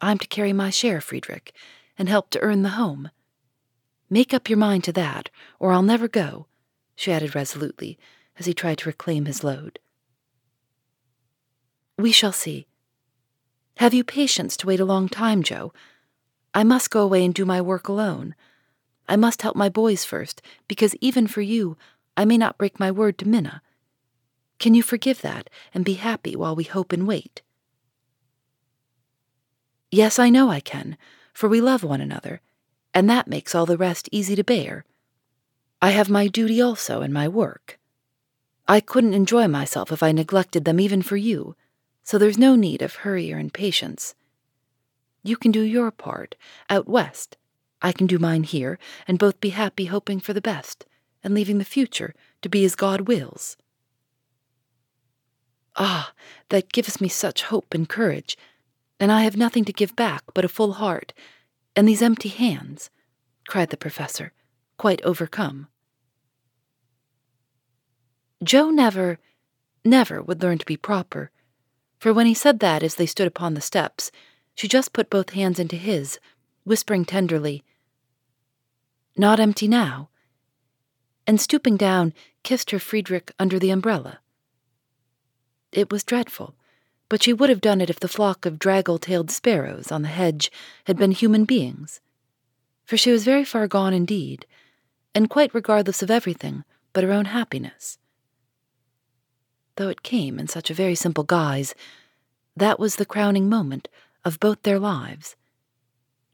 I'm 0.00 0.18
to 0.18 0.26
carry 0.26 0.52
my 0.52 0.70
share, 0.70 1.00
Friedrich, 1.00 1.52
and 1.96 2.08
help 2.08 2.30
to 2.30 2.40
earn 2.40 2.62
the 2.62 2.70
home. 2.70 3.10
Make 4.10 4.34
up 4.34 4.48
your 4.48 4.58
mind 4.58 4.82
to 4.84 4.92
that, 4.94 5.30
or 5.60 5.70
I'll 5.70 5.82
never 5.82 6.08
go, 6.08 6.46
she 6.96 7.12
added 7.12 7.36
resolutely 7.36 7.96
as 8.36 8.46
he 8.46 8.54
tried 8.54 8.78
to 8.78 8.88
reclaim 8.88 9.26
his 9.26 9.44
load. 9.44 9.78
We 11.96 12.10
shall 12.10 12.32
see. 12.32 12.66
Have 13.78 13.94
you 13.94 14.02
patience 14.02 14.56
to 14.56 14.66
wait 14.66 14.80
a 14.80 14.84
long 14.84 15.08
time, 15.08 15.40
Jo? 15.40 15.72
I 16.52 16.64
must 16.64 16.90
go 16.90 17.00
away 17.00 17.24
and 17.24 17.32
do 17.32 17.44
my 17.44 17.60
work 17.60 17.86
alone. 17.86 18.34
I 19.08 19.14
must 19.14 19.42
help 19.42 19.54
my 19.54 19.68
boys 19.68 20.04
first, 20.04 20.42
because 20.66 20.96
even 21.00 21.28
for 21.28 21.42
you, 21.42 21.76
I 22.16 22.24
may 22.24 22.36
not 22.36 22.58
break 22.58 22.80
my 22.80 22.90
word 22.90 23.18
to 23.18 23.28
Minna. 23.28 23.62
Can 24.58 24.74
you 24.74 24.82
forgive 24.82 25.22
that 25.22 25.48
and 25.72 25.84
be 25.84 25.94
happy 25.94 26.34
while 26.34 26.56
we 26.56 26.64
hope 26.64 26.92
and 26.92 27.06
wait? 27.06 27.42
Yes, 29.92 30.18
I 30.18 30.28
know 30.28 30.50
I 30.50 30.58
can, 30.58 30.98
for 31.32 31.48
we 31.48 31.60
love 31.60 31.84
one 31.84 32.00
another, 32.00 32.40
and 32.92 33.08
that 33.08 33.28
makes 33.28 33.54
all 33.54 33.64
the 33.64 33.78
rest 33.78 34.08
easy 34.10 34.34
to 34.34 34.42
bear. 34.42 34.86
I 35.80 35.90
have 35.90 36.10
my 36.10 36.26
duty 36.26 36.60
also 36.60 37.00
and 37.00 37.14
my 37.14 37.28
work. 37.28 37.78
I 38.66 38.80
couldn't 38.80 39.14
enjoy 39.14 39.46
myself 39.46 39.92
if 39.92 40.02
I 40.02 40.10
neglected 40.10 40.64
them 40.64 40.80
even 40.80 41.00
for 41.00 41.16
you, 41.16 41.54
so 42.08 42.16
there's 42.16 42.38
no 42.38 42.56
need 42.56 42.80
of 42.80 42.94
hurry 42.94 43.30
or 43.30 43.38
impatience. 43.38 44.14
You 45.22 45.36
can 45.36 45.52
do 45.52 45.60
your 45.60 45.90
part, 45.90 46.36
out 46.70 46.88
west, 46.88 47.36
I 47.82 47.92
can 47.92 48.06
do 48.06 48.18
mine 48.18 48.44
here, 48.44 48.78
and 49.06 49.18
both 49.18 49.42
be 49.42 49.50
happy 49.50 49.84
hoping 49.84 50.18
for 50.18 50.32
the 50.32 50.40
best, 50.40 50.86
and 51.22 51.34
leaving 51.34 51.58
the 51.58 51.66
future 51.66 52.14
to 52.40 52.48
be 52.48 52.64
as 52.64 52.76
God 52.76 53.02
wills. 53.02 53.58
Ah, 55.76 56.14
that 56.48 56.72
gives 56.72 56.98
me 56.98 57.10
such 57.10 57.42
hope 57.42 57.74
and 57.74 57.86
courage, 57.86 58.38
and 58.98 59.12
I 59.12 59.24
have 59.24 59.36
nothing 59.36 59.66
to 59.66 59.72
give 59.74 59.94
back 59.94 60.22
but 60.32 60.46
a 60.46 60.48
full 60.48 60.72
heart, 60.72 61.12
and 61.76 61.86
these 61.86 62.00
empty 62.00 62.30
hands, 62.30 62.88
cried 63.46 63.68
the 63.68 63.76
professor, 63.76 64.32
quite 64.78 65.02
overcome. 65.02 65.68
Jo 68.42 68.70
never, 68.70 69.18
never 69.84 70.22
would 70.22 70.42
learn 70.42 70.56
to 70.56 70.64
be 70.64 70.78
proper, 70.78 71.30
for 71.98 72.12
when 72.12 72.26
he 72.26 72.34
said 72.34 72.60
that 72.60 72.82
as 72.82 72.94
they 72.94 73.06
stood 73.06 73.26
upon 73.26 73.54
the 73.54 73.60
steps, 73.60 74.10
she 74.54 74.68
just 74.68 74.92
put 74.92 75.10
both 75.10 75.30
hands 75.30 75.58
into 75.58 75.76
his, 75.76 76.18
whispering 76.64 77.04
tenderly, 77.04 77.64
Not 79.16 79.40
empty 79.40 79.68
now, 79.68 80.10
and 81.26 81.40
stooping 81.40 81.76
down, 81.76 82.14
kissed 82.42 82.70
her 82.70 82.78
Friedrich 82.78 83.32
under 83.38 83.58
the 83.58 83.70
umbrella. 83.70 84.20
It 85.72 85.90
was 85.90 86.04
dreadful, 86.04 86.54
but 87.08 87.22
she 87.22 87.32
would 87.32 87.50
have 87.50 87.60
done 87.60 87.80
it 87.80 87.90
if 87.90 88.00
the 88.00 88.08
flock 88.08 88.46
of 88.46 88.58
draggle 88.58 89.00
tailed 89.00 89.30
sparrows 89.30 89.92
on 89.92 90.02
the 90.02 90.08
hedge 90.08 90.50
had 90.84 90.96
been 90.96 91.10
human 91.10 91.44
beings. 91.44 92.00
For 92.84 92.96
she 92.96 93.10
was 93.10 93.24
very 93.24 93.44
far 93.44 93.66
gone 93.66 93.92
indeed, 93.92 94.46
and 95.14 95.28
quite 95.28 95.54
regardless 95.54 96.02
of 96.02 96.10
everything 96.10 96.64
but 96.92 97.04
her 97.04 97.12
own 97.12 97.26
happiness. 97.26 97.98
Though 99.78 99.88
it 99.88 100.02
came 100.02 100.40
in 100.40 100.48
such 100.48 100.70
a 100.70 100.74
very 100.74 100.96
simple 100.96 101.22
guise, 101.22 101.72
that 102.56 102.80
was 102.80 102.96
the 102.96 103.06
crowning 103.06 103.48
moment 103.48 103.86
of 104.24 104.40
both 104.40 104.62
their 104.62 104.80
lives 104.80 105.36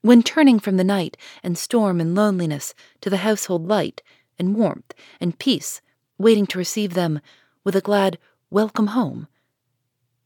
when 0.00 0.22
turning 0.22 0.59
from 0.59 0.78
the 0.78 0.85
night 0.85 1.18
and 1.42 1.57
storm 1.57 2.00
and 2.00 2.14
loneliness 2.14 2.74
to 3.02 3.09
the 3.09 3.18
household 3.18 3.68
light 3.68 4.02
and 4.38 4.54
warmth 4.54 4.94
and 5.20 5.38
peace 5.38 5.83
waiting 6.16 6.46
to 6.46 6.59
receive 6.59 6.94
them 6.94 7.20
with 7.64 7.76
a 7.76 7.83
glad 7.83 8.18
welcome 8.48 8.88
home, 8.88 9.28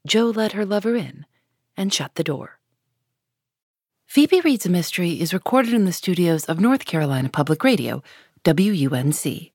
Jo 0.06 0.26
led 0.30 0.52
her 0.52 0.64
lover 0.64 0.94
in 0.94 1.26
and 1.76 1.92
shut 1.92 2.14
the 2.14 2.24
door. 2.24 2.60
Phoebe 4.06 4.40
Reads 4.42 4.66
a 4.66 4.68
Mystery 4.68 5.20
is 5.20 5.34
recorded 5.34 5.74
in 5.74 5.86
the 5.86 5.92
studios 5.92 6.44
of 6.44 6.60
North 6.60 6.84
Carolina 6.84 7.28
Public 7.28 7.64
Radio, 7.64 8.00
WUNC. 8.44 9.52